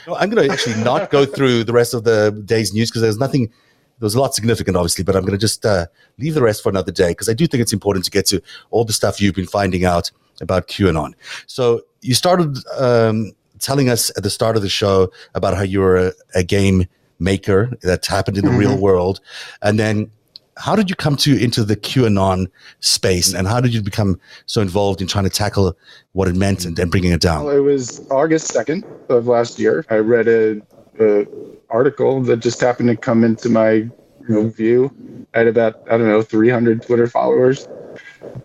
I'm 0.07 0.29
going 0.31 0.47
to 0.47 0.51
actually 0.51 0.83
not 0.83 1.11
go 1.11 1.25
through 1.25 1.65
the 1.65 1.73
rest 1.73 1.93
of 1.93 2.03
the 2.03 2.31
day's 2.45 2.73
news 2.73 2.89
because 2.89 3.03
there's 3.03 3.19
nothing, 3.19 3.51
there's 3.99 4.15
a 4.15 4.19
lot 4.19 4.33
significant, 4.33 4.75
obviously, 4.75 5.03
but 5.03 5.15
I'm 5.15 5.21
going 5.21 5.33
to 5.33 5.37
just 5.37 5.65
uh, 5.65 5.85
leave 6.17 6.33
the 6.33 6.41
rest 6.41 6.63
for 6.63 6.69
another 6.69 6.91
day 6.91 7.09
because 7.09 7.29
I 7.29 7.33
do 7.33 7.45
think 7.45 7.61
it's 7.61 7.73
important 7.73 8.05
to 8.05 8.11
get 8.11 8.25
to 8.27 8.41
all 8.71 8.85
the 8.85 8.93
stuff 8.93 9.21
you've 9.21 9.35
been 9.35 9.45
finding 9.45 9.85
out 9.85 10.09
about 10.41 10.67
QAnon. 10.67 11.13
So 11.45 11.81
you 12.01 12.15
started 12.15 12.57
um, 12.79 13.33
telling 13.59 13.89
us 13.89 14.09
at 14.17 14.23
the 14.23 14.31
start 14.31 14.55
of 14.55 14.63
the 14.63 14.69
show 14.69 15.11
about 15.35 15.55
how 15.55 15.63
you 15.63 15.79
were 15.79 15.97
a, 15.97 16.13
a 16.33 16.43
game 16.43 16.87
maker 17.19 17.71
that 17.81 18.05
happened 18.05 18.37
in 18.37 18.45
the 18.45 18.49
mm-hmm. 18.49 18.59
real 18.59 18.77
world. 18.77 19.21
And 19.61 19.79
then 19.79 20.11
how 20.57 20.75
did 20.75 20.89
you 20.89 20.95
come 20.95 21.15
to 21.17 21.37
into 21.41 21.63
the 21.63 21.75
QAnon 21.75 22.47
space, 22.79 23.33
and 23.33 23.47
how 23.47 23.59
did 23.59 23.73
you 23.73 23.81
become 23.81 24.19
so 24.45 24.61
involved 24.61 25.01
in 25.01 25.07
trying 25.07 25.25
to 25.25 25.29
tackle 25.29 25.75
what 26.13 26.27
it 26.27 26.35
meant 26.35 26.65
and, 26.65 26.77
and 26.79 26.89
bringing 26.89 27.11
it 27.11 27.21
down? 27.21 27.45
Well, 27.45 27.55
it 27.55 27.59
was 27.59 28.09
August 28.09 28.47
second 28.47 28.85
of 29.09 29.27
last 29.27 29.59
year. 29.59 29.85
I 29.89 29.97
read 29.97 30.27
a, 30.27 30.61
a, 30.99 31.27
article 31.69 32.21
that 32.21 32.37
just 32.37 32.61
happened 32.61 32.87
to 32.89 32.95
come 32.95 33.23
into 33.23 33.49
my 33.49 33.71
you 33.71 33.91
know, 34.29 34.47
view. 34.47 34.95
I 35.33 35.39
had 35.39 35.47
about 35.47 35.81
I 35.91 35.97
don't 35.97 36.07
know 36.07 36.21
300 36.21 36.83
Twitter 36.83 37.07
followers. 37.07 37.67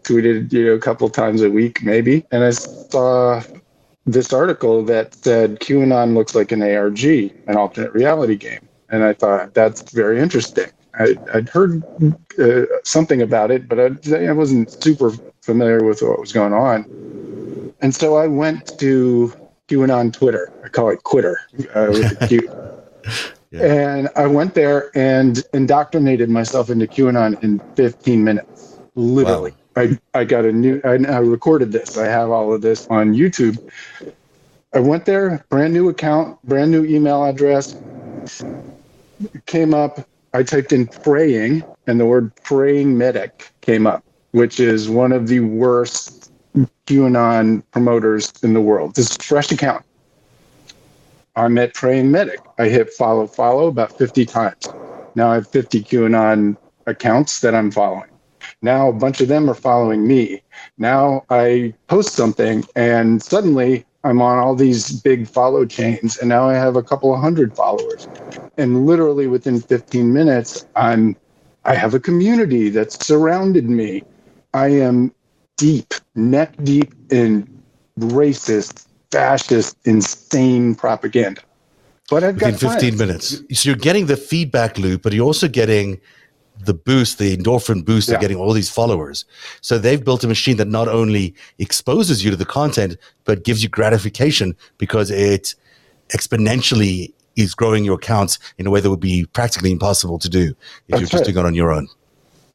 Tweeted 0.02 0.52
you 0.52 0.66
know 0.66 0.72
a 0.72 0.78
couple 0.78 1.08
times 1.08 1.42
a 1.42 1.50
week 1.50 1.82
maybe, 1.82 2.24
and 2.30 2.44
I 2.44 2.50
saw 2.50 3.42
this 4.06 4.32
article 4.32 4.82
that 4.84 5.14
said 5.14 5.60
QAnon 5.60 6.14
looks 6.14 6.34
like 6.34 6.52
an 6.52 6.62
ARG, 6.62 7.04
an 7.04 7.56
alternate 7.56 7.92
reality 7.92 8.36
game, 8.36 8.68
and 8.88 9.04
I 9.04 9.12
thought 9.12 9.54
that's 9.54 9.90
very 9.92 10.18
interesting. 10.20 10.70
I, 11.00 11.16
would 11.34 11.48
heard 11.48 11.82
uh, 12.38 12.66
something 12.84 13.22
about 13.22 13.50
it, 13.50 13.68
but 13.68 13.80
I, 13.80 14.16
I, 14.16 14.32
wasn't 14.32 14.70
super 14.82 15.12
familiar 15.40 15.82
with 15.82 16.02
what 16.02 16.20
was 16.20 16.32
going 16.32 16.52
on. 16.52 17.72
And 17.80 17.94
so 17.94 18.16
I 18.16 18.26
went 18.26 18.78
to 18.78 19.32
QAnon 19.68 20.12
Twitter. 20.12 20.52
I 20.64 20.68
call 20.68 20.90
it 20.90 21.02
Quitter 21.04 21.38
uh, 21.74 21.86
with 21.90 22.28
Q. 22.28 22.50
yeah. 23.50 23.62
And 23.62 24.08
I 24.16 24.26
went 24.26 24.54
there 24.54 24.90
and 24.94 25.42
indoctrinated 25.54 26.28
myself 26.28 26.68
into 26.68 26.86
QAnon 26.86 27.42
in 27.42 27.60
15 27.76 28.22
minutes, 28.22 28.78
literally. 28.94 29.52
Wow. 29.52 29.56
I, 29.76 29.98
I 30.14 30.24
got 30.24 30.44
a 30.44 30.52
new, 30.52 30.80
I, 30.84 30.94
I 31.10 31.18
recorded 31.18 31.72
this. 31.72 31.96
I 31.96 32.06
have 32.06 32.30
all 32.30 32.52
of 32.52 32.60
this 32.60 32.86
on 32.88 33.14
YouTube. 33.14 33.58
I 34.74 34.80
went 34.80 35.04
there, 35.04 35.44
brand 35.48 35.72
new 35.72 35.88
account, 35.88 36.40
brand 36.44 36.70
new 36.70 36.84
email 36.84 37.24
address. 37.24 37.76
Came 39.46 39.74
up, 39.74 40.06
I 40.32 40.42
typed 40.42 40.72
in 40.72 40.86
praying, 40.86 41.64
and 41.86 41.98
the 41.98 42.06
word 42.06 42.32
praying 42.44 42.96
medic 42.96 43.50
came 43.62 43.86
up, 43.86 44.04
which 44.30 44.60
is 44.60 44.88
one 44.88 45.12
of 45.12 45.26
the 45.26 45.40
worst 45.40 46.32
QAnon 46.86 47.62
promoters 47.72 48.32
in 48.42 48.54
the 48.54 48.60
world. 48.60 48.94
This 48.94 49.10
is 49.10 49.16
a 49.16 49.22
fresh 49.22 49.50
account. 49.50 49.84
I'm 51.36 51.58
at 51.58 51.74
praying 51.74 52.10
medic. 52.10 52.40
I 52.58 52.68
hit 52.68 52.92
follow, 52.92 53.26
follow 53.26 53.66
about 53.66 53.96
50 53.96 54.26
times. 54.26 54.68
Now 55.14 55.30
I 55.30 55.34
have 55.34 55.48
50 55.48 55.82
QAnon 55.82 56.56
accounts 56.86 57.40
that 57.40 57.54
I'm 57.54 57.70
following. 57.70 58.10
Now 58.62 58.88
a 58.88 58.92
bunch 58.92 59.20
of 59.20 59.28
them 59.28 59.48
are 59.48 59.54
following 59.54 60.06
me. 60.06 60.42
Now 60.78 61.24
I 61.30 61.74
post 61.88 62.14
something 62.14 62.64
and 62.76 63.22
suddenly 63.22 63.84
I'm 64.02 64.22
on 64.22 64.38
all 64.38 64.54
these 64.54 65.00
big 65.02 65.28
follow 65.28 65.66
chains 65.66 66.16
and 66.18 66.28
now 66.28 66.48
I 66.48 66.54
have 66.54 66.76
a 66.76 66.82
couple 66.82 67.14
of 67.14 67.20
hundred 67.20 67.54
followers. 67.54 68.08
And 68.56 68.86
literally 68.86 69.26
within 69.26 69.60
15 69.60 70.12
minutes, 70.12 70.66
I'm 70.76 71.16
I 71.64 71.74
have 71.74 71.92
a 71.92 72.00
community 72.00 72.70
that's 72.70 73.04
surrounded 73.06 73.68
me. 73.68 74.02
I 74.54 74.68
am 74.68 75.12
deep, 75.58 75.92
neck 76.14 76.54
deep 76.62 76.94
in 77.10 77.46
racist, 77.98 78.86
fascist, 79.10 79.76
insane 79.84 80.74
propaganda. 80.74 81.42
But 82.08 82.24
I've 82.24 82.38
got 82.38 82.52
15 82.52 82.68
friends. 82.68 82.98
minutes. 82.98 83.42
So 83.52 83.68
you're 83.68 83.76
getting 83.76 84.06
the 84.06 84.16
feedback 84.16 84.78
loop, 84.78 85.02
but 85.02 85.12
you're 85.12 85.26
also 85.26 85.48
getting 85.48 86.00
the 86.64 86.74
boost, 86.74 87.18
the 87.18 87.36
endorphin 87.36 87.84
boost 87.84 88.08
yeah. 88.08 88.14
of 88.14 88.20
getting 88.20 88.36
all 88.36 88.52
these 88.52 88.70
followers. 88.70 89.24
So 89.60 89.78
they've 89.78 90.04
built 90.04 90.24
a 90.24 90.28
machine 90.28 90.56
that 90.58 90.68
not 90.68 90.88
only 90.88 91.34
exposes 91.58 92.24
you 92.24 92.30
to 92.30 92.36
the 92.36 92.44
content, 92.44 92.96
but 93.24 93.44
gives 93.44 93.62
you 93.62 93.68
gratification 93.68 94.56
because 94.78 95.10
it 95.10 95.54
exponentially 96.08 97.12
is 97.36 97.54
growing 97.54 97.84
your 97.84 97.94
accounts 97.94 98.38
in 98.58 98.66
a 98.66 98.70
way 98.70 98.80
that 98.80 98.90
would 98.90 99.00
be 99.00 99.24
practically 99.26 99.72
impossible 99.72 100.18
to 100.18 100.28
do 100.28 100.48
if 100.48 100.56
That's 100.88 101.00
you're 101.00 101.08
just 101.08 101.14
right. 101.14 101.24
doing 101.32 101.44
it 101.44 101.48
on 101.48 101.54
your 101.54 101.72
own. 101.72 101.88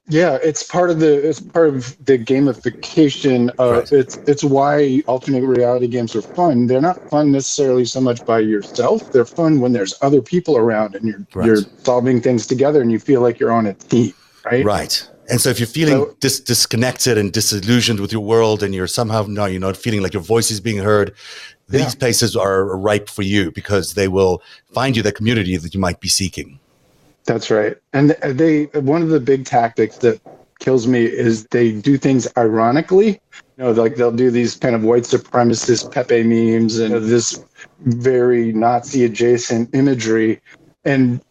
Yeah, 0.07 0.37
it's 0.43 0.61
part 0.61 0.91
of 0.91 0.99
the 0.99 1.27
it's 1.27 1.39
part 1.39 1.69
of 1.69 1.97
the 2.05 2.19
gamification. 2.19 3.49
Of, 3.57 3.71
right. 3.71 3.91
It's 3.91 4.17
it's 4.27 4.43
why 4.43 5.01
alternate 5.07 5.43
reality 5.43 5.87
games 5.87 6.15
are 6.15 6.21
fun. 6.21 6.67
They're 6.67 6.81
not 6.81 7.09
fun 7.09 7.31
necessarily 7.31 7.85
so 7.85 8.01
much 8.01 8.23
by 8.23 8.39
yourself. 8.39 9.11
They're 9.11 9.25
fun 9.25 9.61
when 9.61 9.73
there's 9.73 9.95
other 10.03 10.21
people 10.21 10.57
around 10.57 10.93
and 10.95 11.07
you're 11.07 11.25
right. 11.33 11.45
you're 11.47 11.61
solving 11.79 12.21
things 12.21 12.45
together 12.45 12.81
and 12.81 12.91
you 12.91 12.99
feel 12.99 13.21
like 13.21 13.39
you're 13.39 13.51
on 13.51 13.65
a 13.65 13.73
team. 13.73 14.13
Right. 14.45 14.63
Right. 14.63 15.09
And 15.27 15.41
so 15.41 15.49
if 15.49 15.59
you're 15.59 15.65
feeling 15.65 15.95
so, 15.95 16.15
dis- 16.19 16.39
disconnected 16.39 17.17
and 17.17 17.33
disillusioned 17.33 17.99
with 17.99 18.11
your 18.11 18.21
world 18.21 18.61
and 18.61 18.75
you're 18.75 18.85
somehow 18.85 19.25
no, 19.27 19.45
you're 19.45 19.59
not 19.59 19.75
feeling 19.75 20.03
like 20.03 20.13
your 20.13 20.21
voice 20.21 20.51
is 20.51 20.59
being 20.59 20.77
heard, 20.77 21.15
these 21.67 21.95
yeah. 21.95 21.99
places 21.99 22.35
are 22.35 22.77
ripe 22.77 23.09
for 23.09 23.23
you 23.23 23.51
because 23.51 23.95
they 23.95 24.07
will 24.07 24.43
find 24.71 24.95
you 24.95 25.01
the 25.01 25.11
community 25.11 25.57
that 25.57 25.73
you 25.73 25.79
might 25.79 25.99
be 25.99 26.09
seeking. 26.09 26.59
That's 27.25 27.49
right. 27.49 27.75
And 27.93 28.11
they 28.11 28.65
one 28.73 29.01
of 29.01 29.09
the 29.09 29.19
big 29.19 29.45
tactics 29.45 29.97
that 29.97 30.21
kills 30.59 30.87
me 30.87 31.05
is 31.05 31.45
they 31.47 31.71
do 31.71 31.97
things 31.97 32.27
ironically. 32.37 33.19
You 33.57 33.63
know, 33.63 33.71
like 33.71 33.95
they'll 33.95 34.11
do 34.11 34.31
these 34.31 34.55
kind 34.55 34.75
of 34.75 34.83
white 34.83 35.03
supremacist 35.03 35.91
Pepe 35.91 36.23
memes 36.23 36.77
and 36.77 36.93
this 36.95 37.43
very 37.79 38.53
Nazi 38.53 39.05
adjacent 39.05 39.73
imagery 39.73 40.41
and 40.83 41.21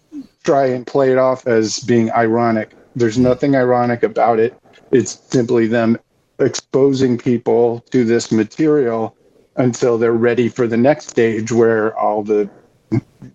try 0.43 0.67
and 0.67 0.87
play 0.87 1.13
it 1.13 1.19
off 1.19 1.47
as 1.47 1.81
being 1.81 2.11
ironic. 2.13 2.75
There's 2.97 3.19
nothing 3.19 3.57
ironic 3.57 4.03
about 4.03 4.39
it. 4.39 4.59
It's 4.91 5.21
simply 5.31 5.67
them 5.67 5.99
exposing 6.39 7.19
people 7.19 7.81
to 7.91 8.05
this 8.05 8.33
material 8.33 9.17
until 9.57 9.99
they're 9.99 10.13
ready 10.13 10.49
for 10.49 10.67
the 10.67 10.77
next 10.77 11.09
stage 11.09 11.53
where 11.53 11.97
all 11.97 12.23
the 12.23 12.51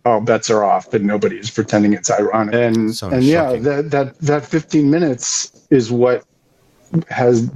all 0.05 0.21
bets 0.21 0.49
are 0.49 0.63
off 0.63 0.93
and 0.93 1.05
nobody 1.05 1.37
is 1.37 1.49
pretending 1.49 1.93
it's 1.93 2.09
ironic. 2.09 2.55
And 2.55 2.95
so 2.95 3.09
and 3.09 3.23
yeah, 3.23 3.55
that 3.57 3.91
that 3.91 4.17
that 4.19 4.45
15 4.45 4.89
minutes 4.89 5.67
is 5.69 5.91
what 5.91 6.25
has 7.09 7.49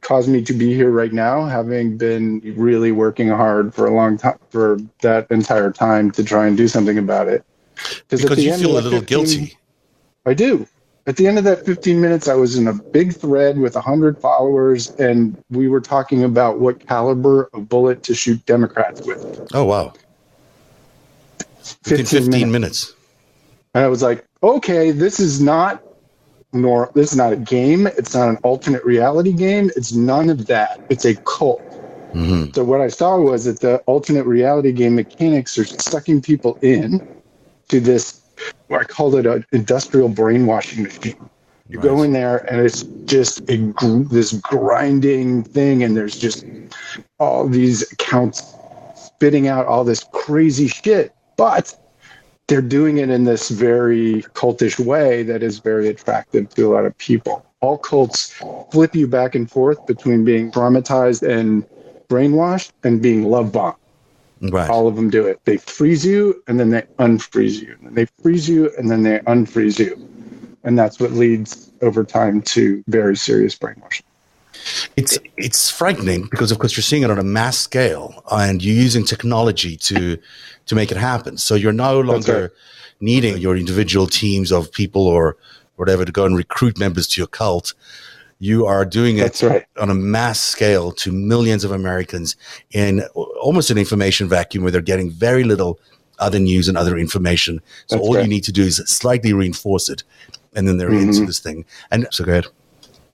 caused 0.00 0.28
me 0.28 0.42
to 0.42 0.52
be 0.52 0.74
here 0.74 0.90
right 0.90 1.12
now, 1.12 1.44
having 1.44 1.98
been 1.98 2.40
really 2.56 2.92
working 2.92 3.28
hard 3.28 3.74
for 3.74 3.86
a 3.86 3.94
long 3.94 4.16
time 4.16 4.38
for 4.50 4.78
that 5.02 5.30
entire 5.30 5.70
time 5.70 6.10
to 6.12 6.24
try 6.24 6.46
and 6.46 6.56
do 6.56 6.68
something 6.68 6.98
about 6.98 7.28
it. 7.28 7.44
Because 8.08 8.42
you 8.42 8.56
feel 8.56 8.72
a 8.72 8.80
little 8.80 9.00
15, 9.00 9.04
guilty. 9.04 9.58
I 10.26 10.34
do. 10.34 10.66
At 11.06 11.16
the 11.16 11.26
end 11.26 11.38
of 11.38 11.44
that 11.44 11.64
15 11.64 12.00
minutes, 12.00 12.28
I 12.28 12.34
was 12.34 12.58
in 12.58 12.68
a 12.68 12.74
big 12.74 13.14
thread 13.14 13.58
with 13.58 13.74
100 13.74 14.18
followers, 14.18 14.90
and 14.96 15.42
we 15.50 15.68
were 15.68 15.80
talking 15.80 16.24
about 16.24 16.60
what 16.60 16.86
caliber 16.86 17.48
of 17.54 17.68
bullet 17.68 18.02
to 18.02 18.14
shoot 18.14 18.44
Democrats 18.44 19.00
with. 19.06 19.48
Oh, 19.54 19.64
wow. 19.64 19.94
15, 21.84 22.06
15 22.06 22.30
minutes. 22.30 22.52
minutes. 22.52 22.94
And 23.74 23.84
I 23.84 23.88
was 23.88 24.02
like, 24.02 24.24
okay, 24.42 24.90
this 24.90 25.20
is 25.20 25.40
not 25.40 25.82
nor 26.52 26.90
this 26.94 27.12
is 27.12 27.16
not 27.16 27.32
a 27.32 27.36
game. 27.36 27.86
It's 27.86 28.14
not 28.14 28.28
an 28.28 28.36
alternate 28.38 28.84
reality 28.84 29.32
game. 29.32 29.70
It's 29.76 29.92
none 29.92 30.30
of 30.30 30.46
that. 30.46 30.80
It's 30.88 31.04
a 31.04 31.14
cult. 31.14 31.60
Mm-hmm. 32.14 32.52
So 32.54 32.64
what 32.64 32.80
I 32.80 32.88
saw 32.88 33.18
was 33.18 33.44
that 33.44 33.60
the 33.60 33.78
alternate 33.80 34.24
reality 34.24 34.72
game 34.72 34.94
mechanics 34.94 35.58
are 35.58 35.64
sucking 35.64 36.22
people 36.22 36.58
in 36.62 37.06
to 37.68 37.80
this. 37.80 38.22
I 38.70 38.84
called 38.84 39.16
it 39.16 39.26
an 39.26 39.44
industrial 39.52 40.08
brainwashing 40.08 40.84
machine. 40.84 41.30
You 41.68 41.78
right. 41.78 41.84
go 41.84 42.02
in 42.02 42.12
there 42.14 42.38
and 42.50 42.64
it's 42.64 42.84
just 43.04 43.40
a 43.50 43.56
this 44.10 44.32
grinding 44.32 45.44
thing, 45.44 45.82
and 45.82 45.94
there's 45.94 46.16
just 46.16 46.46
all 47.18 47.46
these 47.46 47.92
accounts 47.92 48.54
spitting 48.94 49.48
out 49.48 49.66
all 49.66 49.84
this 49.84 50.04
crazy 50.12 50.68
shit 50.68 51.12
but 51.38 51.74
they're 52.48 52.60
doing 52.60 52.98
it 52.98 53.08
in 53.08 53.24
this 53.24 53.48
very 53.48 54.22
cultish 54.34 54.78
way 54.78 55.22
that 55.22 55.42
is 55.42 55.60
very 55.60 55.88
attractive 55.88 56.48
to 56.54 56.66
a 56.66 56.70
lot 56.74 56.84
of 56.84 56.96
people. 56.98 57.46
All 57.60 57.78
cults 57.78 58.32
flip 58.70 58.94
you 58.94 59.06
back 59.06 59.34
and 59.34 59.50
forth 59.50 59.86
between 59.86 60.24
being 60.24 60.50
traumatized 60.50 61.26
and 61.26 61.64
brainwashed 62.08 62.72
and 62.84 63.00
being 63.00 63.24
love 63.24 63.52
bombed. 63.52 63.76
Right. 64.40 64.70
All 64.70 64.86
of 64.86 64.96
them 64.96 65.10
do 65.10 65.26
it. 65.26 65.40
They 65.44 65.56
freeze 65.56 66.04
you 66.04 66.42
and 66.46 66.58
then 66.58 66.70
they 66.70 66.82
unfreeze 66.98 67.60
you. 67.60 67.76
And 67.82 67.96
they 67.96 68.06
freeze 68.22 68.48
you 68.48 68.70
and 68.78 68.90
then 68.90 69.02
they 69.02 69.18
unfreeze 69.20 69.78
you. 69.78 70.08
And 70.64 70.78
that's 70.78 71.00
what 71.00 71.12
leads 71.12 71.70
over 71.82 72.04
time 72.04 72.42
to 72.42 72.82
very 72.88 73.16
serious 73.16 73.56
brainwashing. 73.56 74.06
It's 74.96 75.18
it's 75.36 75.70
frightening 75.70 76.26
because 76.30 76.50
of 76.52 76.58
course 76.58 76.76
you're 76.76 76.82
seeing 76.82 77.02
it 77.02 77.10
on 77.10 77.18
a 77.18 77.24
mass 77.24 77.58
scale 77.58 78.22
and 78.30 78.62
you're 78.62 78.74
using 78.74 79.04
technology 79.04 79.76
to 79.76 80.18
to 80.66 80.74
make 80.74 80.90
it 80.90 80.96
happen. 80.96 81.38
So 81.38 81.54
you're 81.54 81.72
no 81.72 82.00
longer 82.00 82.40
right. 82.42 82.50
needing 83.00 83.38
your 83.38 83.56
individual 83.56 84.06
teams 84.06 84.52
of 84.52 84.70
people 84.72 85.06
or 85.06 85.36
whatever 85.76 86.04
to 86.04 86.12
go 86.12 86.24
and 86.24 86.36
recruit 86.36 86.78
members 86.78 87.06
to 87.08 87.20
your 87.20 87.28
cult. 87.28 87.74
You 88.40 88.66
are 88.66 88.84
doing 88.84 89.18
it 89.18 89.42
right. 89.42 89.66
on 89.80 89.90
a 89.90 89.94
mass 89.94 90.40
scale 90.40 90.92
to 90.92 91.10
millions 91.10 91.64
of 91.64 91.72
Americans 91.72 92.36
in 92.70 93.02
almost 93.14 93.70
an 93.70 93.78
information 93.78 94.28
vacuum 94.28 94.62
where 94.62 94.70
they're 94.70 94.80
getting 94.80 95.10
very 95.10 95.42
little 95.42 95.80
other 96.18 96.38
news 96.38 96.68
and 96.68 96.76
other 96.76 96.96
information. 96.96 97.60
So 97.86 97.96
That's 97.96 98.08
all 98.08 98.14
right. 98.14 98.22
you 98.22 98.28
need 98.28 98.44
to 98.44 98.52
do 98.52 98.62
is 98.62 98.76
slightly 98.86 99.32
reinforce 99.32 99.88
it, 99.88 100.02
and 100.54 100.68
then 100.68 100.76
they're 100.76 100.90
mm-hmm. 100.90 101.08
into 101.08 101.26
this 101.26 101.40
thing. 101.40 101.64
And 101.90 102.06
so 102.10 102.24
go 102.24 102.32
ahead. 102.32 102.46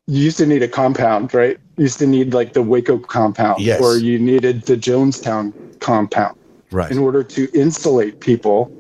You 0.07 0.23
used 0.23 0.39
to 0.39 0.47
need 0.47 0.63
a 0.63 0.69
compound, 0.69 1.33
right? 1.33 1.59
You 1.77 1.83
used 1.85 1.99
to 2.01 2.07
need 2.07 2.35
like 2.35 2.53
the 2.53 2.63
Waco 2.63 2.99
compound, 2.99 3.61
yes. 3.61 3.81
or 3.81 3.97
you 3.97 4.19
needed 4.19 4.63
the 4.63 4.77
Jonestown 4.77 5.81
compound 5.81 6.39
right. 6.71 6.91
in 6.91 6.99
order 6.99 7.23
to 7.23 7.49
insulate 7.55 8.21
people 8.21 8.71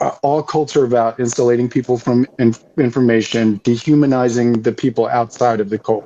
uh, 0.00 0.16
all 0.22 0.42
cults 0.42 0.76
are 0.76 0.84
about 0.84 1.18
insulating 1.20 1.68
people 1.68 1.98
from 1.98 2.26
in- 2.38 2.54
information, 2.76 3.60
dehumanizing 3.62 4.62
the 4.62 4.72
people 4.72 5.06
outside 5.06 5.60
of 5.60 5.70
the 5.70 5.78
cult. 5.78 6.04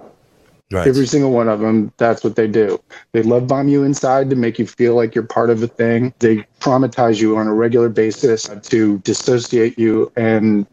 Right. 0.70 0.86
Every 0.86 1.06
single 1.06 1.30
one 1.30 1.48
of 1.48 1.60
them, 1.60 1.92
that's 1.96 2.24
what 2.24 2.34
they 2.34 2.48
do. 2.48 2.82
They 3.12 3.22
love 3.22 3.46
bomb 3.46 3.68
you 3.68 3.84
inside 3.84 4.30
to 4.30 4.36
make 4.36 4.58
you 4.58 4.66
feel 4.66 4.96
like 4.96 5.14
you're 5.14 5.24
part 5.24 5.48
of 5.48 5.62
a 5.62 5.68
thing. 5.68 6.12
They 6.18 6.38
traumatize 6.60 7.20
you 7.20 7.36
on 7.36 7.46
a 7.46 7.54
regular 7.54 7.88
basis 7.88 8.50
to 8.50 8.98
dissociate 8.98 9.78
you 9.78 10.12
and 10.16 10.66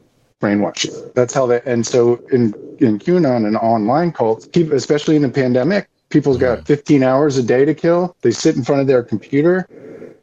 brainwash. 0.43 1.13
That's 1.13 1.33
how 1.33 1.45
they. 1.45 1.61
And 1.65 1.85
so 1.87 2.15
in 2.31 2.53
in 2.79 2.99
QAnon 2.99 3.47
and 3.47 3.57
online 3.57 4.11
cults, 4.11 4.47
people, 4.47 4.75
especially 4.75 5.15
in 5.15 5.21
the 5.21 5.29
pandemic, 5.29 5.87
people's 6.09 6.37
got 6.37 6.59
mm-hmm. 6.59 6.65
15 6.65 7.03
hours 7.03 7.37
a 7.37 7.43
day 7.43 7.65
to 7.65 7.73
kill. 7.73 8.15
They 8.21 8.31
sit 8.31 8.55
in 8.55 8.63
front 8.63 8.81
of 8.81 8.87
their 8.87 9.03
computer 9.03 9.67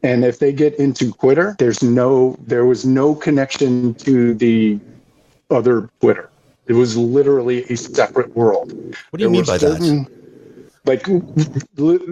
and 0.03 0.25
if 0.25 0.39
they 0.39 0.51
get 0.51 0.75
into 0.75 1.11
Twitter, 1.13 1.55
there's 1.59 1.83
no, 1.83 2.35
there 2.39 2.65
was 2.65 2.85
no 2.85 3.13
connection 3.13 3.93
to 3.95 4.33
the 4.33 4.79
other 5.49 5.89
Twitter. 5.99 6.29
It 6.67 6.73
was 6.73 6.97
literally 6.97 7.63
a 7.65 7.75
separate 7.75 8.35
world. 8.35 8.71
What 9.09 9.19
do 9.19 9.23
you 9.23 9.29
there 9.29 9.29
mean 9.29 9.45
by 9.45 9.57
certain, 9.57 10.03
that? 10.85 11.07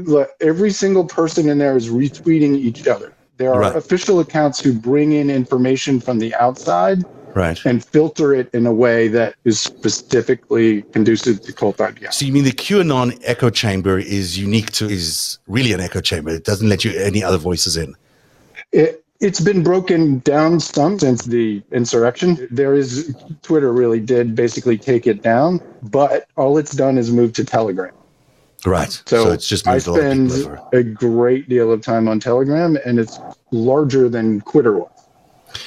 Like 0.05 0.29
every 0.41 0.71
single 0.71 1.05
person 1.05 1.49
in 1.49 1.57
there 1.57 1.75
is 1.75 1.89
retweeting 1.89 2.55
each 2.55 2.87
other. 2.87 3.13
There 3.37 3.53
are 3.53 3.61
right. 3.61 3.75
official 3.75 4.19
accounts 4.19 4.59
who 4.59 4.73
bring 4.73 5.13
in 5.13 5.29
information 5.29 5.99
from 5.99 6.19
the 6.19 6.35
outside 6.35 7.03
right 7.35 7.65
and 7.65 7.83
filter 7.83 8.33
it 8.33 8.53
in 8.53 8.65
a 8.65 8.73
way 8.73 9.07
that 9.07 9.35
is 9.45 9.59
specifically 9.59 10.81
conducive 10.93 11.41
to 11.41 11.53
cult 11.53 11.79
ideas 11.81 12.15
so 12.15 12.25
you 12.25 12.33
mean 12.33 12.43
the 12.43 12.51
qanon 12.51 13.19
echo 13.23 13.49
chamber 13.49 13.97
is 13.99 14.37
unique 14.37 14.71
to 14.71 14.87
is 14.89 15.39
really 15.47 15.73
an 15.73 15.79
echo 15.79 16.01
chamber 16.01 16.31
it 16.31 16.43
doesn't 16.43 16.69
let 16.69 16.83
you 16.83 16.91
any 16.99 17.23
other 17.23 17.37
voices 17.37 17.77
in 17.77 17.95
it, 18.71 19.03
it's 19.19 19.39
been 19.39 19.63
broken 19.63 20.19
down 20.19 20.59
some 20.59 20.97
since 20.97 21.25
the 21.25 21.61
insurrection. 21.71 22.47
There 22.51 22.73
is 22.73 23.15
Twitter 23.41 23.73
really 23.73 23.99
did 23.99 24.33
basically 24.33 24.77
take 24.77 25.07
it 25.07 25.21
down, 25.21 25.59
but 25.83 26.27
all 26.37 26.57
it's 26.57 26.71
done 26.71 26.97
is 26.97 27.11
move 27.11 27.33
to 27.33 27.43
Telegram. 27.43 27.93
Right. 28.65 28.91
So, 29.05 29.25
so 29.25 29.31
it's 29.31 29.47
just 29.47 29.67
I 29.67 29.77
spend 29.77 30.31
a 30.73 30.83
great 30.83 31.49
deal 31.49 31.71
of 31.71 31.81
time 31.81 32.07
on 32.07 32.19
Telegram, 32.19 32.77
and 32.85 32.99
it's 32.99 33.19
larger 33.51 34.09
than 34.09 34.41
Twitter 34.41 34.77
was. 34.77 34.91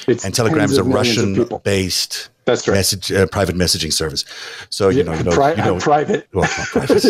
It's 0.07 0.25
and 0.25 0.33
Telegram 0.33 0.69
is 0.69 0.77
a 0.77 0.83
Russian-based 0.83 2.29
that's 2.45 2.67
right. 2.67 2.75
Message, 2.75 3.11
uh, 3.11 3.25
private 3.27 3.55
messaging 3.55 3.93
service. 3.93 4.25
So 4.69 4.89
you 4.89 5.03
know, 5.03 5.13
you 5.13 5.23
know, 5.23 5.31
pri- 5.31 5.53
you 5.53 5.63
know 5.63 5.79
private. 5.79 6.27
Well, 6.33 6.49
private. 6.49 7.03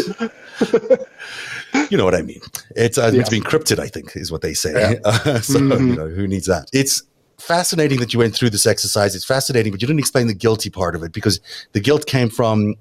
you 1.90 1.98
know 1.98 2.06
what 2.06 2.16
I 2.16 2.22
mean. 2.22 2.42
It's 2.76 2.98
uh, 2.98 3.10
yeah. 3.14 3.22
it's 3.22 3.30
been 3.30 3.42
encrypted. 3.42 3.80
I 3.80 3.88
think 3.88 4.16
is 4.16 4.32
what 4.32 4.42
they 4.42 4.54
say. 4.54 4.74
Yeah. 4.74 5.00
Uh, 5.04 5.40
so 5.40 5.60
mm-hmm. 5.60 5.88
you 5.88 5.96
know, 5.96 6.08
who 6.08 6.28
needs 6.28 6.46
that? 6.48 6.70
It's 6.74 7.02
fascinating 7.40 8.00
that 8.00 8.14
you 8.14 8.20
went 8.20 8.36
through 8.36 8.52
this 8.52 8.66
exercise. 8.66 9.16
It's 9.16 9.26
fascinating, 9.26 9.72
but 9.72 9.82
you 9.82 9.88
didn't 9.88 10.00
explain 10.00 10.28
the 10.28 10.34
guilty 10.34 10.70
part 10.70 10.96
of 10.96 11.04
it 11.04 11.12
because 11.12 11.40
the 11.72 11.80
guilt 11.80 12.06
came 12.06 12.30
from 12.30 12.76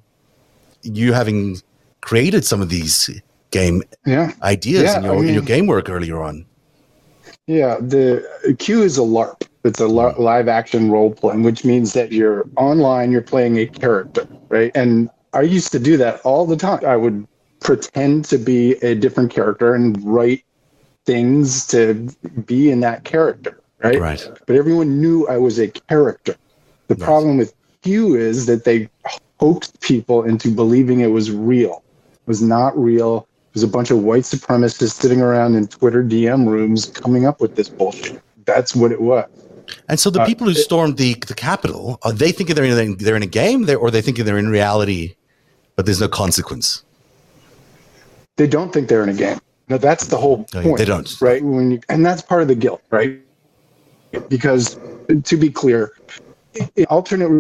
you 0.83 1.13
having 1.13 1.61
created 2.01 2.45
some 2.45 2.61
of 2.61 2.69
these 2.69 3.09
game 3.51 3.83
yeah. 4.05 4.33
ideas 4.43 4.95
in, 4.95 5.05
your, 5.05 5.15
I 5.15 5.17
mean, 5.17 5.29
in 5.29 5.35
your 5.35 5.43
game 5.43 5.67
work 5.67 5.89
earlier 5.89 6.23
on. 6.23 6.45
Yeah, 7.47 7.79
the 7.81 8.57
Q 8.59 8.83
is 8.83 8.99
a 8.99 9.03
LARP. 9.03 9.42
It's 9.65 9.81
a 9.81 9.87
live 9.87 10.49
action 10.49 10.91
role 10.91 11.13
playing, 11.13 11.45
which 11.45 11.65
means 11.65 11.93
that 11.93 12.11
you're 12.11 12.49
online, 12.57 13.13
you're 13.13 13.23
playing 13.23 13.59
a 13.59 13.67
character, 13.67 14.27
right? 14.49 14.73
And 14.75 15.09
I 15.33 15.43
used 15.43 15.71
to 15.73 15.79
do 15.79 15.97
that 15.99 16.21
all 16.23 16.47
the 16.47 16.57
time. 16.57 16.85
I 16.85 16.97
would 16.97 17.27
pretend 17.61 18.25
to 18.27 18.39
be 18.39 18.73
a 18.85 18.95
different 18.95 19.31
character 19.31 19.75
and 19.75 20.03
write 20.05 20.45
things 21.05 21.67
to 21.69 21.95
be 22.45 22.71
in 22.71 22.81
that 22.81 23.05
character, 23.05 23.61
right? 23.83 24.01
Right. 24.01 24.29
But 24.47 24.57
everyone 24.57 25.01
knew 25.01 25.29
I 25.29 25.39
was 25.39 25.61
a 25.61 25.69
character. 25.69 26.35
The 26.89 26.97
nice. 26.97 27.05
problem 27.05 27.37
with 27.37 27.55
Q 27.83 28.17
is 28.17 28.47
that 28.47 28.65
they 28.65 28.89
hoaxed 29.39 29.81
people 29.81 30.25
into 30.25 30.51
believing 30.51 31.01
it 31.01 31.09
was 31.09 31.31
real. 31.31 31.85
It 32.13 32.27
was 32.27 32.43
not 32.43 32.77
real. 32.77 33.29
It 33.51 33.55
was 33.55 33.63
a 33.63 33.69
bunch 33.69 33.91
of 33.91 34.03
white 34.03 34.23
supremacists 34.25 35.01
sitting 35.01 35.21
around 35.21 35.55
in 35.55 35.69
Twitter 35.69 36.03
DM 36.03 36.49
rooms 36.49 36.87
coming 36.87 37.27
up 37.27 37.41
with 37.41 37.55
this 37.55 37.69
bullshit. 37.69 38.21
That's 38.45 38.75
what 38.75 38.91
it 38.91 39.01
was. 39.01 39.29
And 39.89 39.99
so 39.99 40.11
the 40.11 40.21
uh, 40.23 40.27
people 40.27 40.47
who 40.47 40.55
stormed 40.55 40.97
the 40.97 41.15
the 41.27 41.35
Capitol 41.35 41.99
are 42.03 42.13
they 42.13 42.33
thinking 42.33 42.55
they're 42.55 42.65
in 42.65 42.97
they're 42.99 43.17
in 43.17 43.23
a 43.23 43.27
game, 43.27 43.69
or 43.71 43.91
they 43.91 44.03
thinking 44.03 44.25
they're 44.25 44.39
in 44.39 44.49
reality, 44.49 45.17
but 45.77 45.87
there's 45.87 46.01
no 46.01 46.09
consequence. 46.09 46.85
They 48.37 48.47
don't 48.47 48.73
think 48.73 48.89
they're 48.89 49.03
in 49.03 49.09
a 49.09 49.15
game. 49.15 49.39
No, 49.69 49.79
that's 49.79 50.07
the 50.07 50.17
whole 50.17 50.45
point. 50.45 50.79
They 50.79 50.85
don't, 50.85 51.21
right? 51.21 51.43
When 51.43 51.73
you, 51.73 51.81
and 51.89 52.05
that's 52.05 52.23
part 52.23 52.43
of 52.43 52.49
the 52.49 52.55
guilt, 52.55 52.83
right? 52.91 53.21
Because 54.29 54.79
to 55.25 55.37
be 55.37 55.51
clear, 55.51 55.93
in 56.77 56.85
alternate 56.87 57.31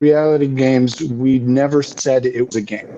reality 0.00 0.46
games, 0.46 1.00
we 1.02 1.38
never 1.38 1.82
said 1.82 2.26
it 2.26 2.42
was 2.42 2.56
a 2.56 2.60
game, 2.60 2.88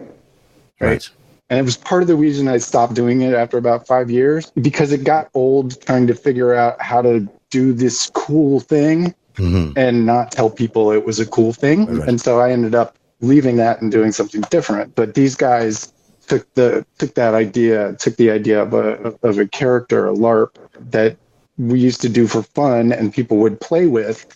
right? 0.81 0.89
right? 0.89 1.11
And 1.49 1.61
it 1.61 1.63
was 1.63 1.77
part 1.77 2.03
of 2.03 2.09
the 2.09 2.17
reason 2.17 2.49
I 2.49 2.59
stopped 2.59 2.95
doing 2.95 3.23
it 3.23 3.33
after 3.33 3.57
about 3.57 3.87
five 3.87 4.11
years 4.11 4.51
because 4.51 4.91
it 4.91 5.05
got 5.05 5.29
old 5.35 5.81
trying 5.83 6.09
to 6.09 6.15
figure 6.15 6.55
out 6.55 6.81
how 6.83 7.03
to 7.03 7.29
do 7.51 7.73
this 7.73 8.11
cool 8.15 8.61
thing 8.61 9.15
mm-hmm. 9.35 9.73
and 9.77 10.07
not 10.07 10.33
tell 10.33 10.51
people 10.51 10.91
it 10.91 11.05
was 11.05 11.21
a 11.21 11.27
cool 11.27 11.53
thing. 11.53 11.87
Right. 11.87 12.09
And 12.09 12.21
so 12.21 12.41
I 12.41 12.51
ended 12.51 12.75
up 12.75 12.97
leaving 13.21 13.57
that 13.57 13.81
and 13.81 13.91
doing 13.91 14.13
something 14.13 14.43
different. 14.51 14.95
But 14.95 15.15
these 15.15 15.35
guys 15.35 15.93
took 16.27 16.53
the 16.55 16.85
took 16.99 17.15
that 17.15 17.35
idea, 17.35 17.95
took 17.95 18.17
the 18.17 18.31
idea 18.31 18.63
of 18.63 18.75
a 18.75 19.15
of 19.23 19.39
a 19.39 19.47
character, 19.47 20.09
a 20.09 20.13
LARP 20.13 20.57
that 20.91 21.17
we 21.59 21.81
used 21.81 22.01
to 22.03 22.09
do 22.09 22.27
for 22.27 22.43
fun 22.43 22.93
and 22.93 23.13
people 23.13 23.39
would 23.39 23.61
play 23.61 23.87
with, 23.87 24.27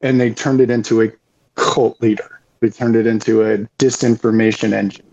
and 0.00 0.20
they 0.20 0.30
turned 0.30 0.60
it 0.60 0.70
into 0.70 1.02
a 1.02 1.12
cult 1.54 2.00
leader. 2.00 2.40
They 2.60 2.70
turned 2.70 2.96
it 2.96 3.06
into 3.06 3.42
a 3.42 3.58
disinformation 3.78 4.72
engine. 4.72 5.04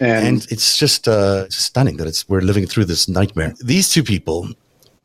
And, 0.00 0.26
and 0.26 0.46
it's 0.50 0.78
just 0.78 1.08
uh, 1.08 1.48
stunning 1.50 1.96
that 1.98 2.06
it's 2.06 2.28
we're 2.28 2.40
living 2.40 2.66
through 2.66 2.86
this 2.86 3.08
nightmare. 3.08 3.54
These 3.60 3.90
two 3.90 4.02
people, 4.02 4.48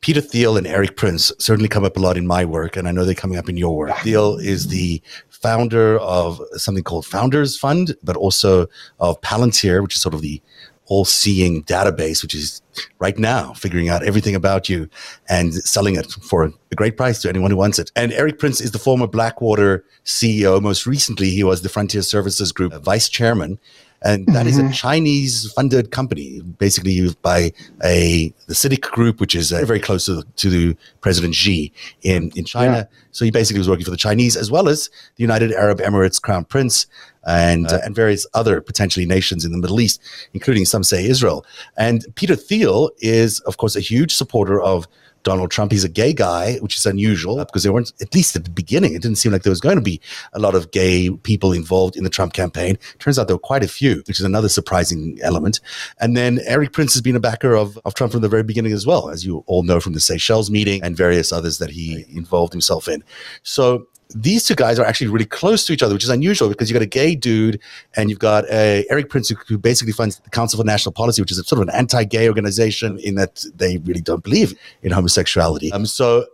Peter 0.04 0.20
Thiel 0.20 0.58
and 0.58 0.68
Erik 0.68 0.98
Prince 0.98 1.32
certainly 1.39 1.70
come 1.70 1.86
up 1.86 1.96
a 1.96 2.00
lot 2.02 2.18
in 2.18 2.28
my 2.28 2.44
work, 2.44 2.76
and 2.76 2.89
I 2.89 2.92
know 2.92 3.06
they're 3.06 3.16
coming 3.16 3.38
up 3.38 3.48
in 3.48 3.56
your 3.56 3.78
work. 3.78 3.96
Thiel 4.00 4.36
is 4.36 4.68
the 4.68 5.02
founder 5.30 5.98
of 6.00 6.42
something 6.58 6.84
called 6.84 7.06
Founders 7.06 7.58
Fund, 7.58 7.96
but 8.04 8.18
also 8.18 8.68
of 9.00 9.22
Palantir, 9.22 9.82
which 9.82 9.96
is 9.96 10.02
sort 10.02 10.13
of 10.13 10.20
the 10.20 10.42
all 10.88 11.06
seeing 11.06 11.63
database, 11.63 12.22
which 12.22 12.36
is 12.36 12.62
right 13.00 13.18
now 13.18 13.54
figuring 13.54 13.88
out 13.88 14.04
everything 14.04 14.36
about 14.36 14.68
you 14.68 14.89
and 15.30 15.54
selling 15.54 15.96
it 15.96 16.12
for 16.12 16.44
a 16.44 16.76
great 16.76 16.98
price 16.98 17.22
to 17.22 17.30
anyone 17.30 17.50
who 17.50 17.56
wants 17.56 17.80
it. 17.80 17.89
And 17.96 18.12
Erik 18.12 18.39
Prince 18.39 18.60
is 18.60 18.72
the 18.72 18.80
former 18.80 19.08
Blackwater 19.08 19.86
CEO. 20.04 20.62
Most 20.62 20.86
recently, 20.86 21.30
he 21.30 21.46
was 21.46 21.62
the 21.62 21.70
Frontier 21.70 22.02
Services 22.02 22.52
Group 22.52 22.74
vice 22.84 23.08
chairman 23.08 23.58
and 24.04 24.26
that 24.28 24.39
mm-hmm. 24.39 24.48
is 24.48 24.58
a 24.58 24.63
mm-hmm. 24.63 24.72
Chinese 24.72 25.52
funded 25.54 25.92
company, 25.92 26.42
basically 26.42 26.92
used 26.92 27.22
by 27.22 27.52
a 27.84 28.34
the 28.48 28.54
CITIC 28.54 28.82
Group, 28.82 29.20
which 29.20 29.34
is 29.36 29.54
uh, 29.54 29.63
very 29.66 29.80
close 29.80 30.06
to, 30.06 30.24
to 30.36 30.76
President 31.02 31.36
Xi 31.36 31.72
in 32.02 32.32
in 32.36 32.46
China. 32.46 32.89
Yeah. 32.89 32.98
So 33.12 33.26
he 33.26 33.32
basically 33.32 33.60
was 33.60 33.70
working 33.70 33.86
for 33.86 33.92
the 33.92 33.98
Chinese 33.98 34.36
as 34.36 34.52
well 34.52 34.68
as 34.68 34.89
the 35.16 35.24
United 35.24 35.54
Arab 35.54 35.80
Emirates 35.80 36.22
Crown 36.22 36.46
Prince 36.46 36.88
and 37.26 37.72
uh, 37.72 37.80
and 37.84 37.96
various 37.96 38.28
other 38.34 38.60
potentially 38.60 39.06
nations 39.06 39.46
in 39.46 39.52
the 39.52 39.58
Middle 39.58 39.80
East, 39.80 40.02
including 40.34 40.66
some 40.66 40.84
say 40.84 41.06
Israel. 41.06 41.46
And 41.78 42.06
Peter 42.16 42.36
Thiel 42.36 42.92
is, 43.00 43.39
of 43.42 43.58
course, 43.58 43.76
a 43.76 43.82
huge 43.82 44.13
supporter 44.13 44.60
of 44.60 44.88
Donald 45.23 45.51
Trump. 45.51 45.71
He's 45.71 45.83
a 45.83 45.89
gay 45.89 46.13
guy, 46.13 46.57
which 46.57 46.75
is 46.75 46.86
unusual 46.86 47.38
because 47.38 47.63
there 47.63 47.73
weren't, 47.73 47.91
at 48.01 48.13
least 48.13 48.36
at 48.36 48.43
the 48.43 48.49
beginning, 48.49 48.93
it 48.93 49.01
didn't 49.01 49.17
seem 49.17 49.31
like 49.31 49.43
there 49.43 49.51
was 49.51 49.62
going 49.62 49.77
to 49.77 49.81
be 49.81 49.99
a 50.33 50.39
lot 50.39 50.55
of 50.55 50.71
gay 50.71 51.09
people 51.09 51.53
involved 51.53 51.95
in 51.95 52.03
the 52.03 52.09
Trump 52.09 52.33
campaign. 52.33 52.77
Turns 52.99 53.17
out 53.17 53.27
there 53.27 53.36
were 53.36 53.39
quite 53.39 53.63
a 53.63 53.67
few, 53.67 54.03
which 54.07 54.19
is 54.19 54.25
another 54.25 54.49
surprising 54.49 55.19
element. 55.21 55.59
And 55.99 56.15
then 56.15 56.39
Erik 56.45 56.73
Prince 56.73 56.93
has 56.93 57.01
been 57.01 57.15
a 57.15 57.19
backer 57.19 57.55
of, 57.55 57.77
of 57.86 57.93
Trump 57.93 58.12
from 58.12 58.21
the 58.21 58.29
very 58.29 58.43
beginning 58.43 58.73
as 58.73 58.86
well, 58.86 59.09
as 59.09 59.25
you 59.25 59.43
all 59.47 59.63
know 59.63 59.79
from 59.79 59.93
the 59.93 59.99
Seychelles 59.99 60.51
meeting 60.51 60.83
and 60.83 60.95
various 60.95 61.31
others 61.31 61.57
that 61.57 61.71
he 61.71 62.05
involved 62.09 62.53
himself 62.53 62.88
in. 62.88 63.03
So 63.43 63.88
these 64.15 64.43
two 64.45 64.56
guys 64.56 64.80
are 64.80 64.86
actually 64.86 65.08
really 65.08 65.26
close 65.26 65.65
to 65.65 65.73
each 65.73 65.84
other, 65.84 65.93
which 65.93 66.04
is 66.04 66.10
unusual 66.10 66.49
because 66.49 66.69
you've 66.69 66.76
got 66.76 66.84
a 66.84 66.88
gay 66.88 67.15
dude 67.15 67.60
and 67.95 68.10
you've 68.10 68.19
got 68.19 68.45
a 68.49 68.86
Erik 68.89 69.10
Prince 69.10 69.30
who 69.47 69.58
basically 69.58 69.93
funds 69.93 70.19
the 70.19 70.30
Council 70.30 70.60
for 70.60 70.65
National 70.65 70.91
Policy, 70.91 71.21
which 71.21 71.32
is 71.32 71.38
a 71.38 71.43
sort 71.43 71.62
of 71.62 71.67
an 71.67 71.76
anti-gay 71.76 72.28
organization 72.28 72.99
in 72.99 73.15
that 73.15 73.43
they 73.56 73.78
really 73.78 74.02
don't 74.02 74.23
believe 74.23 74.58
in 74.82 74.91
homosexuality. 74.91 75.71
Um, 75.71 75.86
so 75.86 76.26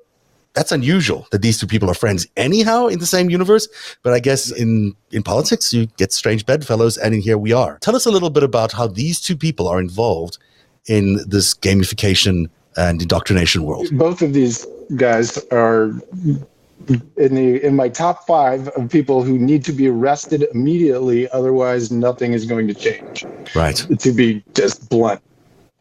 that's 0.54 0.72
unusual 0.72 1.28
that 1.32 1.42
these 1.42 1.60
two 1.60 1.68
people 1.68 1.90
are 1.90 1.94
friends 1.94 2.28
anyhow 2.36 2.88
in 2.88 3.00
the 3.00 3.06
same 3.06 3.30
universe. 3.30 3.68
But 4.04 4.14
I 4.14 4.20
guess 4.20 4.52
in 4.52 4.96
in 5.12 5.24
politics 5.24 5.74
you 5.74 5.88
get 5.98 6.12
strange 6.12 6.46
bedfellows, 6.46 6.98
and 6.98 7.14
in 7.14 7.22
here 7.22 7.38
we 7.38 7.54
are. 7.54 7.78
Tell 7.80 7.96
us 7.96 8.06
a 8.06 8.12
little 8.12 8.30
bit 8.30 8.44
about 8.44 8.72
how 8.72 8.88
these 8.88 9.22
two 9.22 9.38
people 9.38 9.68
are 9.68 9.80
involved 9.80 10.38
in 10.88 11.20
this 11.28 11.54
gamification 11.54 12.50
and 12.78 13.02
indoctrination 13.02 13.64
world. 13.64 13.90
Both 13.92 14.22
of 14.22 14.34
these 14.34 14.66
guys 14.96 15.38
are 15.52 15.94
in 17.18 17.36
the 17.36 17.64
in 17.66 17.76
my 17.76 17.90
top 17.90 18.26
five 18.26 18.68
of 18.70 18.90
people 18.90 19.24
who 19.24 19.38
need 19.38 19.64
to 19.66 19.72
be 19.72 19.88
arrested 19.88 20.46
immediately 20.54 21.30
otherwise 21.32 21.92
nothing 21.92 22.34
is 22.34 22.46
going 22.46 22.68
to 22.68 22.74
change 22.74 23.26
right 23.56 23.86
to 24.00 24.12
be 24.12 24.44
just 24.54 24.90
blunt 24.90 25.22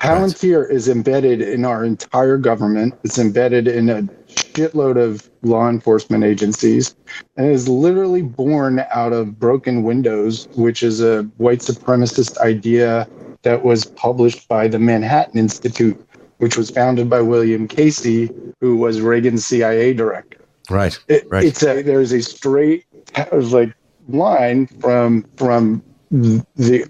Palantir 0.00 0.62
right. 0.62 0.70
is 0.70 0.88
embedded 0.88 1.42
in 1.42 1.64
our 1.64 1.84
entire 1.84 2.38
government. 2.38 2.94
It's 3.02 3.18
embedded 3.18 3.66
in 3.66 3.90
a 3.90 4.02
shitload 4.28 4.96
of 4.96 5.28
law 5.42 5.68
enforcement 5.68 6.22
agencies 6.22 6.94
and 7.36 7.50
is 7.50 7.68
literally 7.68 8.22
born 8.22 8.84
out 8.92 9.12
of 9.12 9.40
broken 9.40 9.82
windows, 9.82 10.48
which 10.54 10.84
is 10.84 11.00
a 11.00 11.22
white 11.38 11.60
supremacist 11.60 12.38
idea 12.38 13.08
that 13.42 13.64
was 13.64 13.84
published 13.84 14.46
by 14.48 14.68
the 14.68 14.78
Manhattan 14.78 15.38
Institute, 15.38 16.00
which 16.38 16.56
was 16.56 16.70
founded 16.70 17.10
by 17.10 17.20
William 17.20 17.66
Casey, 17.66 18.30
who 18.60 18.76
was 18.76 19.00
Reagan's 19.00 19.46
CIA 19.46 19.94
director. 19.94 20.37
Right. 20.70 20.98
It, 21.08 21.28
right. 21.30 21.44
It's 21.44 21.62
a 21.62 21.82
there's 21.82 22.12
a 22.12 22.20
straight 22.20 22.84
like 23.32 23.74
line 24.08 24.66
from 24.66 25.24
from 25.36 25.82
the 26.10 26.88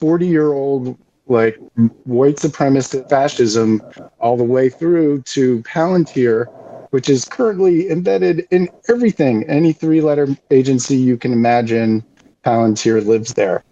40 0.00 0.26
year 0.26 0.52
old 0.52 0.98
like 1.26 1.56
white 2.04 2.36
supremacist 2.36 3.08
fascism 3.08 3.82
all 4.18 4.36
the 4.36 4.44
way 4.44 4.68
through 4.68 5.22
to 5.22 5.62
Palantir, 5.62 6.46
which 6.90 7.08
is 7.08 7.24
currently 7.24 7.90
embedded 7.90 8.46
in 8.50 8.68
everything. 8.88 9.44
Any 9.44 9.72
three 9.72 10.00
letter 10.00 10.28
agency 10.50 10.96
you 10.96 11.16
can 11.16 11.32
imagine, 11.32 12.04
Palantir 12.44 13.04
lives 13.04 13.34
there. 13.34 13.64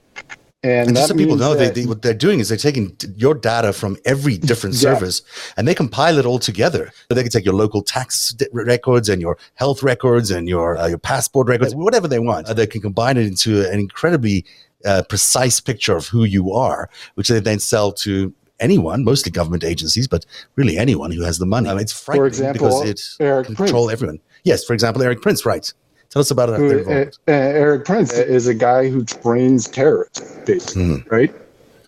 And, 0.65 0.95
just 0.95 1.09
so 1.09 1.15
people 1.15 1.37
know, 1.37 1.55
they, 1.55 1.71
they, 1.71 1.87
what 1.87 2.03
they're 2.03 2.15
doing 2.15 2.39
is 2.39 2.49
they're 2.49 2.57
taking 2.57 2.97
your 3.17 3.35
data 3.35 3.73
from 3.73 3.97
every 4.05 4.39
different 4.51 4.75
yeah. 4.77 4.81
service 4.81 5.23
and 5.57 5.67
they 5.67 5.75
compile 5.75 6.19
it 6.19 6.25
all 6.25 6.39
together. 6.39 6.93
So 7.09 7.15
they 7.15 7.23
can 7.23 7.33
take 7.33 7.45
your 7.45 7.55
local 7.55 7.83
tax 7.83 8.35
records 8.53 9.09
and 9.09 9.21
your 9.21 9.39
health 9.55 9.83
records 9.83 10.31
and 10.31 10.49
your 10.49 10.77
uh, 10.77 10.87
your 10.87 10.99
passport 10.99 11.49
records, 11.49 11.75
whatever 11.75 12.07
they 12.07 12.21
want. 12.21 12.47
Uh, 12.47 12.55
they 12.55 12.69
can 12.69 12.81
combine 12.81 13.17
it 13.17 13.27
into 13.27 13.69
an 13.69 13.81
incredibly 13.81 14.45
uh, 14.85 15.03
precise 15.09 15.59
picture 15.59 15.97
of 15.97 16.07
who 16.07 16.25
you 16.25 16.53
are, 16.53 16.89
which 17.15 17.29
they 17.29 17.41
then 17.41 17.59
sell 17.59 17.91
to 17.93 18.33
anyone, 18.61 19.05
mostly 19.05 19.33
government 19.33 19.65
agencies, 19.65 20.07
but 20.07 20.25
really 20.55 20.79
anyone 20.79 21.11
who 21.11 21.23
has 21.23 21.39
the 21.39 21.47
money. 21.47 21.69
I 21.69 21.73
mean, 21.73 21.83
it's 21.83 21.93
frightening 21.93 22.23
for 22.23 22.27
example, 22.29 22.69
because 22.69 23.19
it 23.19 23.25
Erik 23.25 23.47
control 23.47 23.87
Prince. 23.87 23.93
everyone. 23.93 24.21
Yes, 24.45 24.65
for 24.65 24.75
example, 24.75 25.03
Erik 25.03 25.23
Prince, 25.23 25.45
right? 25.45 25.73
Tell 26.13 26.21
us 26.21 26.31
about 26.31 26.51
who, 26.59 26.85
uh, 27.27 27.33
uh, 27.33 27.79
Prince 27.79 28.13
is 28.13 28.47
a 28.47 28.53
guy 28.53 28.91
who 28.91 29.03
trains 29.03 29.67
terrorists, 29.67 30.21
basically, 30.45 30.83
mm. 30.83 31.11
right? 31.11 31.35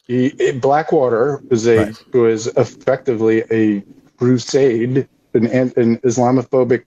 He, 0.07 0.53
Blackwater 0.53 1.43
was 1.51 1.67
a 1.67 1.85
right. 1.85 2.15
was 2.15 2.47
effectively 2.57 3.45
a 3.51 3.85
crusade, 4.17 5.07
an, 5.35 5.47
an 5.47 5.99
Islamophobic 5.99 6.85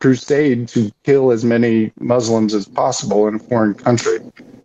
crusade 0.00 0.66
to 0.68 0.90
kill 1.04 1.30
as 1.30 1.44
many 1.44 1.92
Muslims 2.00 2.52
as 2.52 2.66
possible 2.66 3.28
in 3.28 3.36
a 3.36 3.38
foreign 3.38 3.74
country 3.74 4.18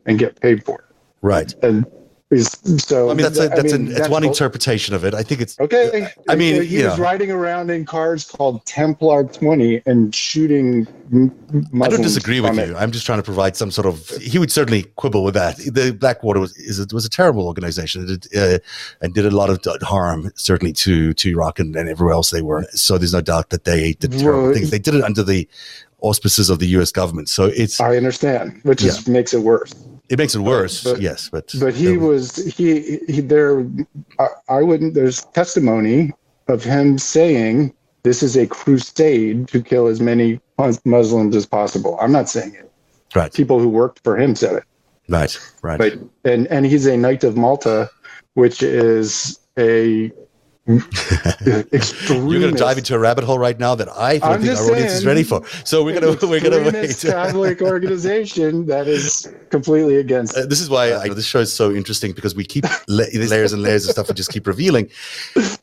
and 0.07 0.17
get 0.17 0.41
paid 0.41 0.65
for 0.65 0.79
it. 0.79 0.95
Right. 1.21 1.53
And 1.61 1.85
so 2.35 3.09
I 3.09 3.13
mean 3.13 3.23
that's 3.23 3.39
a, 3.39 3.47
that's, 3.47 3.73
I 3.73 3.77
mean, 3.77 3.87
an, 3.87 3.93
that's 3.93 4.09
one 4.09 4.25
interpretation 4.25 4.93
of 4.93 5.05
it. 5.05 5.13
I 5.13 5.23
think 5.23 5.39
it's 5.39 5.57
okay. 5.61 6.09
I 6.27 6.35
mean, 6.35 6.61
he 6.61 6.83
was 6.83 6.97
know. 6.97 7.03
riding 7.03 7.31
around 7.31 7.69
in 7.69 7.85
cars 7.85 8.25
called 8.25 8.65
Templar 8.65 9.23
Twenty 9.23 9.81
and 9.85 10.13
shooting. 10.13 10.85
Muslims 11.09 11.81
I 11.81 11.87
don't 11.87 12.01
disagree 12.01 12.41
with 12.41 12.57
you. 12.57 12.75
I'm 12.75 12.91
just 12.91 13.05
trying 13.05 13.19
to 13.19 13.23
provide 13.23 13.55
some 13.55 13.71
sort 13.71 13.87
of. 13.87 14.09
He 14.21 14.39
would 14.39 14.51
certainly 14.51 14.83
quibble 14.97 15.23
with 15.23 15.35
that. 15.35 15.55
The 15.55 15.95
Blackwater 15.97 16.41
was 16.41 16.53
is 16.57 16.81
a, 16.81 16.93
was 16.93 17.05
a 17.05 17.09
terrible 17.09 17.47
organization 17.47 18.05
it, 18.09 18.27
uh, 18.35 18.59
and 19.01 19.13
did 19.13 19.25
a 19.25 19.31
lot 19.31 19.49
of 19.49 19.61
harm, 19.81 20.29
certainly 20.35 20.73
to 20.73 21.13
to 21.13 21.29
Iraq 21.29 21.59
and, 21.59 21.77
and 21.77 21.87
everywhere 21.87 22.13
else 22.13 22.31
they 22.31 22.41
were. 22.41 22.63
So 22.71 22.97
there's 22.97 23.13
no 23.13 23.21
doubt 23.21 23.51
that 23.51 23.63
they 23.63 23.93
did 23.93 24.11
terrible 24.11 24.43
well, 24.43 24.53
things. 24.53 24.69
They 24.69 24.79
did 24.79 24.95
it 24.95 25.03
under 25.03 25.23
the 25.23 25.47
auspices 26.01 26.49
of 26.49 26.59
the 26.59 26.67
U.S. 26.67 26.91
government. 26.91 27.29
So 27.29 27.45
it's. 27.45 27.79
I 27.79 27.95
understand, 27.95 28.59
which 28.63 28.81
yeah. 28.81 28.89
is, 28.89 29.07
makes 29.07 29.33
it 29.33 29.39
worse. 29.39 29.73
It 30.09 30.17
makes 30.17 30.35
it 30.35 30.39
worse. 30.39 30.83
But, 30.83 31.01
yes, 31.01 31.29
but 31.29 31.53
but 31.59 31.73
he 31.73 31.97
was 31.97 32.35
he, 32.55 32.99
he 33.07 33.21
there. 33.21 33.67
I, 34.19 34.27
I 34.49 34.61
wouldn't. 34.61 34.93
There's 34.93 35.25
testimony 35.25 36.13
of 36.47 36.63
him 36.63 36.97
saying 36.97 37.73
this 38.03 38.23
is 38.23 38.37
a 38.37 38.47
crusade 38.47 39.49
to 39.49 39.61
kill 39.61 39.87
as 39.87 39.99
many 39.99 40.39
Muslims 40.85 41.35
as 41.35 41.45
possible. 41.45 41.97
I'm 41.99 42.11
not 42.11 42.29
saying 42.29 42.55
it. 42.55 42.71
Right. 43.15 43.33
People 43.33 43.59
who 43.59 43.67
worked 43.67 44.01
for 44.03 44.17
him 44.17 44.35
said 44.35 44.55
it. 44.55 44.63
Right. 45.09 45.37
Right. 45.61 45.77
But 45.77 45.99
and 46.23 46.47
and 46.47 46.65
he's 46.65 46.85
a 46.85 46.95
Knight 46.95 47.23
of 47.23 47.35
Malta, 47.35 47.89
which 48.35 48.63
is 48.63 49.39
a 49.57 50.11
You're 51.45 51.63
going 51.69 52.51
to 52.51 52.57
dive 52.57 52.77
into 52.77 52.93
a 52.93 52.99
rabbit 52.99 53.23
hole 53.23 53.39
right 53.39 53.57
now 53.57 53.73
that 53.75 53.87
I 53.89 54.17
don't 54.17 54.41
think 54.41 54.49
our 54.49 54.55
saying, 54.57 54.71
audience 54.71 54.93
is 54.93 55.05
ready 55.05 55.23
for. 55.23 55.41
So 55.63 55.81
we're 55.81 55.97
going 55.97 56.17
to 56.17 56.27
we're 56.27 56.41
going 56.41 56.61
to 56.61 56.77
wait. 56.77 56.97
Catholic 56.99 57.61
organization 57.61 58.65
that 58.65 58.85
is 58.85 59.33
completely 59.49 59.95
against. 59.95 60.35
Uh, 60.35 60.45
this 60.45 60.59
is 60.59 60.69
why 60.69 60.93
I, 60.93 61.07
this 61.07 61.25
show 61.25 61.39
is 61.39 61.53
so 61.53 61.71
interesting 61.71 62.11
because 62.11 62.35
we 62.35 62.43
keep 62.43 62.65
la- 62.89 63.05
layers 63.13 63.53
and 63.53 63.61
layers 63.61 63.85
of 63.85 63.91
stuff 63.91 64.09
we 64.09 64.13
just 64.13 64.31
keep 64.31 64.45
revealing, 64.45 64.89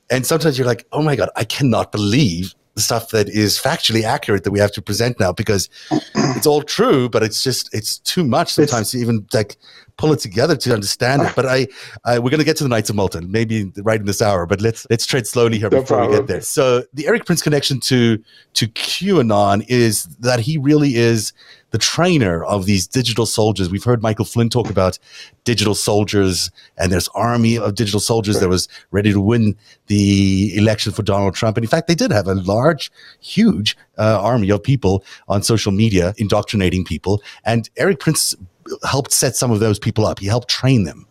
and 0.08 0.24
sometimes 0.24 0.56
you're 0.56 0.66
like, 0.66 0.86
oh 0.92 1.02
my 1.02 1.16
god, 1.16 1.28
I 1.36 1.44
cannot 1.44 1.92
believe 1.92 2.54
the 2.74 2.80
stuff 2.80 3.10
that 3.10 3.28
is 3.28 3.58
factually 3.58 4.02
accurate 4.02 4.44
that 4.44 4.50
we 4.50 4.58
have 4.58 4.72
to 4.72 4.82
present 4.82 5.20
now 5.20 5.32
because 5.32 5.68
it's 6.14 6.46
all 6.46 6.62
true, 6.62 7.10
but 7.10 7.22
it's 7.22 7.42
just 7.42 7.72
it's 7.74 7.98
too 7.98 8.24
much 8.24 8.52
sometimes 8.52 8.82
it's, 8.82 8.90
to 8.92 8.98
even 8.98 9.26
like 9.32 9.56
pull 9.96 10.12
it 10.12 10.18
together 10.18 10.56
to 10.56 10.74
understand 10.74 11.22
it. 11.22 11.32
But 11.34 11.46
I, 11.46 11.66
I 12.04 12.18
we're 12.18 12.30
going 12.30 12.38
to 12.38 12.44
get 12.44 12.56
to 12.58 12.64
the 12.64 12.68
Knights 12.68 12.90
of 12.90 12.96
Malta, 12.96 13.20
maybe 13.20 13.72
right 13.78 14.00
in 14.00 14.06
this 14.06 14.22
hour. 14.22 14.46
But 14.46 14.60
let's 14.60 14.86
let's 14.90 15.06
tread 15.06 15.26
slowly 15.26 15.58
here 15.58 15.70
no 15.70 15.80
before 15.80 15.98
problem. 15.98 16.10
we 16.10 16.16
get 16.18 16.26
there. 16.26 16.40
So 16.40 16.84
the 16.92 17.06
Erik 17.06 17.26
Prince 17.26 17.42
connection 17.42 17.80
to 17.80 18.22
to 18.54 18.68
QAnon 18.68 19.64
is 19.68 20.04
that 20.20 20.40
he 20.40 20.58
really 20.58 20.96
is 20.96 21.32
the 21.70 21.78
trainer 21.78 22.44
of 22.44 22.66
these 22.66 22.86
digital 22.86 23.26
soldiers. 23.26 23.68
We've 23.68 23.82
heard 23.82 24.00
Michael 24.00 24.24
Flynn 24.24 24.48
talk 24.48 24.70
about 24.70 24.96
digital 25.42 25.74
soldiers, 25.74 26.52
and 26.78 26.92
there's 26.92 27.08
army 27.16 27.58
of 27.58 27.74
digital 27.74 27.98
soldiers 27.98 28.38
that 28.38 28.48
was 28.48 28.68
ready 28.92 29.12
to 29.12 29.20
win 29.20 29.56
the 29.88 30.56
election 30.56 30.92
for 30.92 31.02
Donald 31.02 31.34
Trump. 31.34 31.56
And 31.56 31.64
in 31.64 31.68
fact, 31.68 31.88
they 31.88 31.96
did 31.96 32.12
have 32.12 32.28
a 32.28 32.34
large, 32.34 32.92
huge 33.20 33.76
uh, 33.98 34.20
army 34.22 34.50
of 34.50 34.62
people 34.62 35.04
on 35.26 35.42
social 35.42 35.72
media 35.72 36.14
indoctrinating 36.16 36.84
people. 36.84 37.20
And 37.44 37.68
Erik 37.76 37.98
Prince 37.98 38.36
helped 38.84 39.12
set 39.12 39.36
some 39.36 39.50
of 39.50 39.60
those 39.60 39.78
people 39.78 40.06
up. 40.06 40.18
He 40.18 40.26
helped 40.26 40.48
train 40.48 40.84
them. 40.84 41.06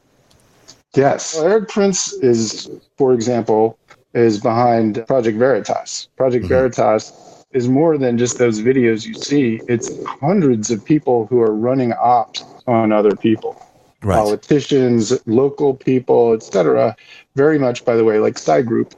Yes, 0.95 1.37
Erik 1.37 1.69
Prince 1.69 2.13
is, 2.13 2.69
for 2.97 3.13
example, 3.13 3.77
is 4.13 4.39
behind 4.39 5.05
Project 5.07 5.37
Veritas. 5.37 6.07
Project 6.17 6.45
mm-hmm. 6.45 6.53
Veritas 6.53 7.11
is 7.51 7.67
more 7.67 7.97
than 7.97 8.17
just 8.17 8.37
those 8.37 8.61
videos 8.61 9.05
you 9.05 9.13
see. 9.15 9.61
It's 9.67 9.89
hundreds 10.05 10.71
of 10.71 10.83
people 10.83 11.27
who 11.27 11.39
are 11.39 11.53
running 11.53 11.93
ops 11.93 12.43
on 12.67 12.91
other 12.91 13.15
people. 13.15 13.59
Right. 14.01 14.17
Politicians, 14.17 15.17
local 15.25 15.73
people, 15.73 16.33
etc. 16.33 16.95
Very 17.35 17.57
much, 17.57 17.85
by 17.85 17.95
the 17.95 18.03
way, 18.03 18.19
like 18.19 18.37
Psy 18.37 18.61
Group. 18.61 18.95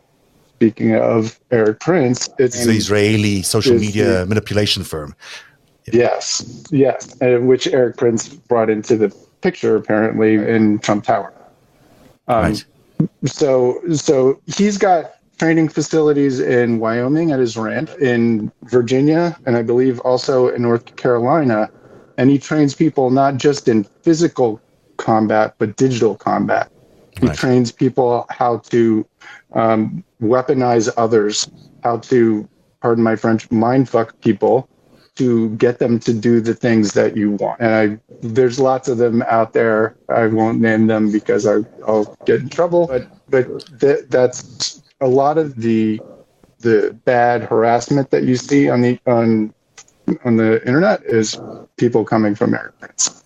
Speaking 0.55 0.95
of 0.95 1.37
Erik 1.51 1.81
Prince, 1.81 2.29
it's 2.39 2.65
the 2.65 2.71
Israeli 2.71 3.41
social 3.41 3.77
media 3.77 4.19
the, 4.19 4.25
manipulation 4.25 4.85
firm. 4.85 5.13
Yes, 5.91 6.63
yes, 6.71 7.19
uh, 7.21 7.37
which 7.41 7.67
Erik 7.67 7.97
Prince 7.97 8.29
brought 8.29 8.69
into 8.69 8.97
the 8.97 9.15
picture 9.41 9.75
apparently 9.75 10.35
in 10.35 10.79
Trump 10.79 11.03
Tower. 11.03 11.33
Um, 12.27 12.43
right. 12.43 12.65
So, 13.25 13.81
so 13.93 14.41
he's 14.47 14.77
got 14.77 15.15
training 15.37 15.69
facilities 15.69 16.39
in 16.39 16.79
Wyoming 16.79 17.31
at 17.31 17.39
his 17.39 17.57
ranch, 17.57 17.91
in 17.97 18.51
Virginia, 18.63 19.37
and 19.45 19.57
I 19.57 19.61
believe 19.61 19.99
also 19.99 20.47
in 20.47 20.61
North 20.61 20.95
Carolina. 20.95 21.69
And 22.17 22.29
he 22.29 22.39
trains 22.39 22.73
people 22.73 23.11
not 23.11 23.37
just 23.37 23.67
in 23.67 23.83
physical 23.83 24.61
combat, 24.97 25.55
but 25.57 25.75
digital 25.75 26.15
combat. 26.15 26.71
He 27.19 27.27
right. 27.27 27.37
trains 27.37 27.71
people 27.71 28.25
how 28.29 28.59
to 28.69 29.05
um, 29.53 30.03
weaponize 30.21 30.89
others, 30.97 31.49
how 31.83 31.97
to, 31.97 32.47
pardon 32.81 33.03
my 33.03 33.15
French, 33.15 33.49
mindfuck 33.49 34.11
people 34.21 34.69
to 35.15 35.49
get 35.55 35.79
them 35.79 35.99
to 35.99 36.13
do 36.13 36.41
the 36.41 36.53
things 36.53 36.93
that 36.93 37.15
you 37.15 37.31
want. 37.31 37.61
And 37.61 37.73
I, 37.73 37.99
there's 38.21 38.59
lots 38.59 38.87
of 38.87 38.97
them 38.97 39.21
out 39.23 39.53
there. 39.53 39.95
I 40.09 40.27
won't 40.27 40.59
name 40.59 40.87
them 40.87 41.11
because 41.11 41.45
I, 41.45 41.57
will 41.87 42.15
get 42.25 42.41
in 42.41 42.49
trouble. 42.49 42.87
But 42.87 43.07
but 43.29 43.79
th- 43.79 44.05
that's 44.09 44.81
a 45.01 45.07
lot 45.07 45.37
of 45.37 45.55
the 45.55 46.01
the 46.59 46.97
bad 47.05 47.43
harassment 47.43 48.11
that 48.11 48.23
you 48.23 48.35
see 48.35 48.69
on 48.69 48.81
the 48.81 48.99
on 49.05 49.53
on 50.23 50.37
the 50.37 50.65
internet 50.65 51.03
is 51.03 51.39
people 51.77 52.05
coming 52.05 52.35
from 52.35 52.53
immigrants. 52.53 53.24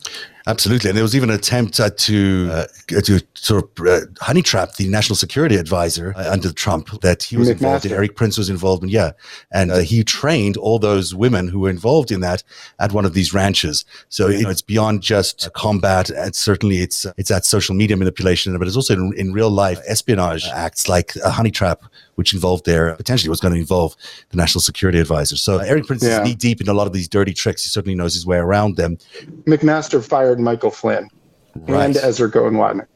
Absolutely, 0.49 0.89
and 0.89 0.97
there 0.97 1.03
was 1.03 1.15
even 1.15 1.29
an 1.29 1.35
attempt 1.35 1.79
uh, 1.79 1.91
to 1.95 2.49
uh, 2.51 2.65
to 2.87 3.21
sort 3.35 3.63
of 3.63 3.87
uh, 3.87 3.99
honey 4.19 4.41
trap 4.41 4.73
the 4.77 4.87
national 4.87 5.15
security 5.15 5.55
advisor 5.55 6.11
uh, 6.17 6.31
under 6.31 6.51
Trump 6.51 6.89
that 7.01 7.21
he 7.21 7.37
was 7.37 7.49
McMaster. 7.49 7.53
involved 7.53 7.85
in. 7.85 7.91
Erik 7.91 8.15
Prince 8.15 8.35
was 8.35 8.49
involved 8.49 8.81
in, 8.81 8.89
yeah, 8.89 9.11
and 9.51 9.71
uh, 9.71 9.77
he 9.77 10.03
trained 10.03 10.57
all 10.57 10.79
those 10.79 11.13
women 11.13 11.47
who 11.47 11.59
were 11.59 11.69
involved 11.69 12.11
in 12.11 12.21
that 12.21 12.41
at 12.79 12.91
one 12.91 13.05
of 13.05 13.13
these 13.13 13.31
ranches. 13.31 13.85
So 14.09 14.27
you 14.27 14.41
know, 14.41 14.49
it's 14.49 14.63
beyond 14.63 15.03
just 15.03 15.53
combat, 15.53 16.09
and 16.09 16.35
certainly 16.35 16.79
it's 16.79 17.05
it's 17.15 17.29
that 17.29 17.45
social 17.45 17.75
media 17.75 17.95
manipulation, 17.95 18.57
but 18.57 18.67
it's 18.67 18.75
also 18.75 18.95
in, 18.95 19.13
in 19.15 19.33
real 19.33 19.51
life 19.51 19.79
espionage 19.85 20.47
acts 20.47 20.89
like 20.89 21.15
a 21.17 21.29
honey 21.29 21.51
trap 21.51 21.83
which 22.19 22.33
involved 22.33 22.65
their 22.65 22.95
potentially 22.95 23.29
was 23.29 23.39
going 23.39 23.53
to 23.53 23.59
involve 23.61 23.95
the 24.31 24.35
national 24.35 24.61
security 24.61 24.99
advisor. 24.99 25.37
So 25.37 25.59
Erik 25.59 25.87
Prince 25.87 26.03
yeah. 26.03 26.21
is 26.21 26.27
knee 26.27 26.35
deep 26.35 26.59
in 26.59 26.67
a 26.67 26.73
lot 26.73 26.85
of 26.85 26.91
these 26.91 27.07
dirty 27.07 27.33
tricks. 27.33 27.63
He 27.63 27.69
certainly 27.69 27.95
knows 27.95 28.13
his 28.13 28.25
way 28.25 28.35
around 28.35 28.75
them. 28.75 28.97
McMaster 29.45 30.05
fired 30.05 30.37
Michael 30.37 30.69
Flynn 30.69 31.07
right. 31.55 31.85
and 31.85 31.95
Ezra 31.95 32.29
Cohen 32.29 32.55
Watnick. 32.55 32.87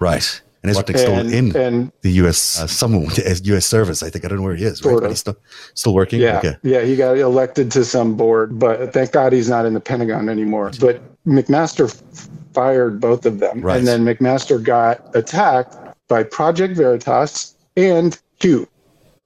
Right. 0.00 0.40
And 0.62 0.72
Iswanik's 0.72 1.02
still 1.02 1.18
in 1.18 1.54
and, 1.54 1.92
the 2.00 2.12
U.S. 2.12 2.58
Uh, 2.58 2.66
some 2.66 2.94
U.S. 2.94 3.66
service. 3.66 4.02
I 4.02 4.08
think 4.08 4.24
I 4.24 4.28
don't 4.28 4.38
know 4.38 4.44
where 4.44 4.56
he 4.56 4.64
is. 4.64 4.82
Right? 4.82 4.98
But 4.98 5.10
he's 5.10 5.18
still 5.18 5.36
still 5.74 5.92
working. 5.92 6.22
Yeah, 6.22 6.38
okay. 6.38 6.56
yeah. 6.62 6.80
He 6.80 6.96
got 6.96 7.18
elected 7.18 7.70
to 7.72 7.84
some 7.84 8.16
board, 8.16 8.58
but 8.58 8.94
thank 8.94 9.12
God 9.12 9.34
he's 9.34 9.50
not 9.50 9.66
in 9.66 9.74
the 9.74 9.80
Pentagon 9.80 10.30
anymore. 10.30 10.70
But 10.80 11.02
McMaster 11.26 11.94
fired 12.54 12.98
both 12.98 13.26
of 13.26 13.40
them, 13.40 13.60
right. 13.60 13.76
and 13.76 13.86
then 13.86 14.06
McMaster 14.06 14.62
got 14.62 15.14
attacked 15.14 15.76
by 16.08 16.22
Project 16.22 16.78
Veritas 16.78 17.54
and 17.76 18.18
Q 18.44 18.68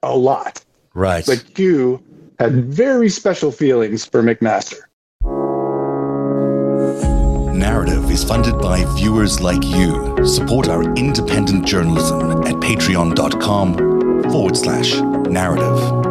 a 0.04 0.16
lot. 0.16 0.64
Right. 0.94 1.26
But 1.26 1.44
Q 1.54 2.00
had 2.38 2.66
very 2.66 3.08
special 3.08 3.50
feelings 3.50 4.04
for 4.04 4.22
McMaster. 4.22 4.78
Narrative 7.52 8.08
is 8.12 8.22
funded 8.22 8.60
by 8.60 8.84
viewers 8.94 9.40
like 9.40 9.64
you. 9.64 10.24
Support 10.24 10.68
our 10.68 10.84
independent 10.94 11.66
journalism 11.66 12.42
at 12.44 12.54
patreon.com 12.62 13.74
forward 14.30 14.56
slash 14.56 14.94
narrative. 15.28 16.07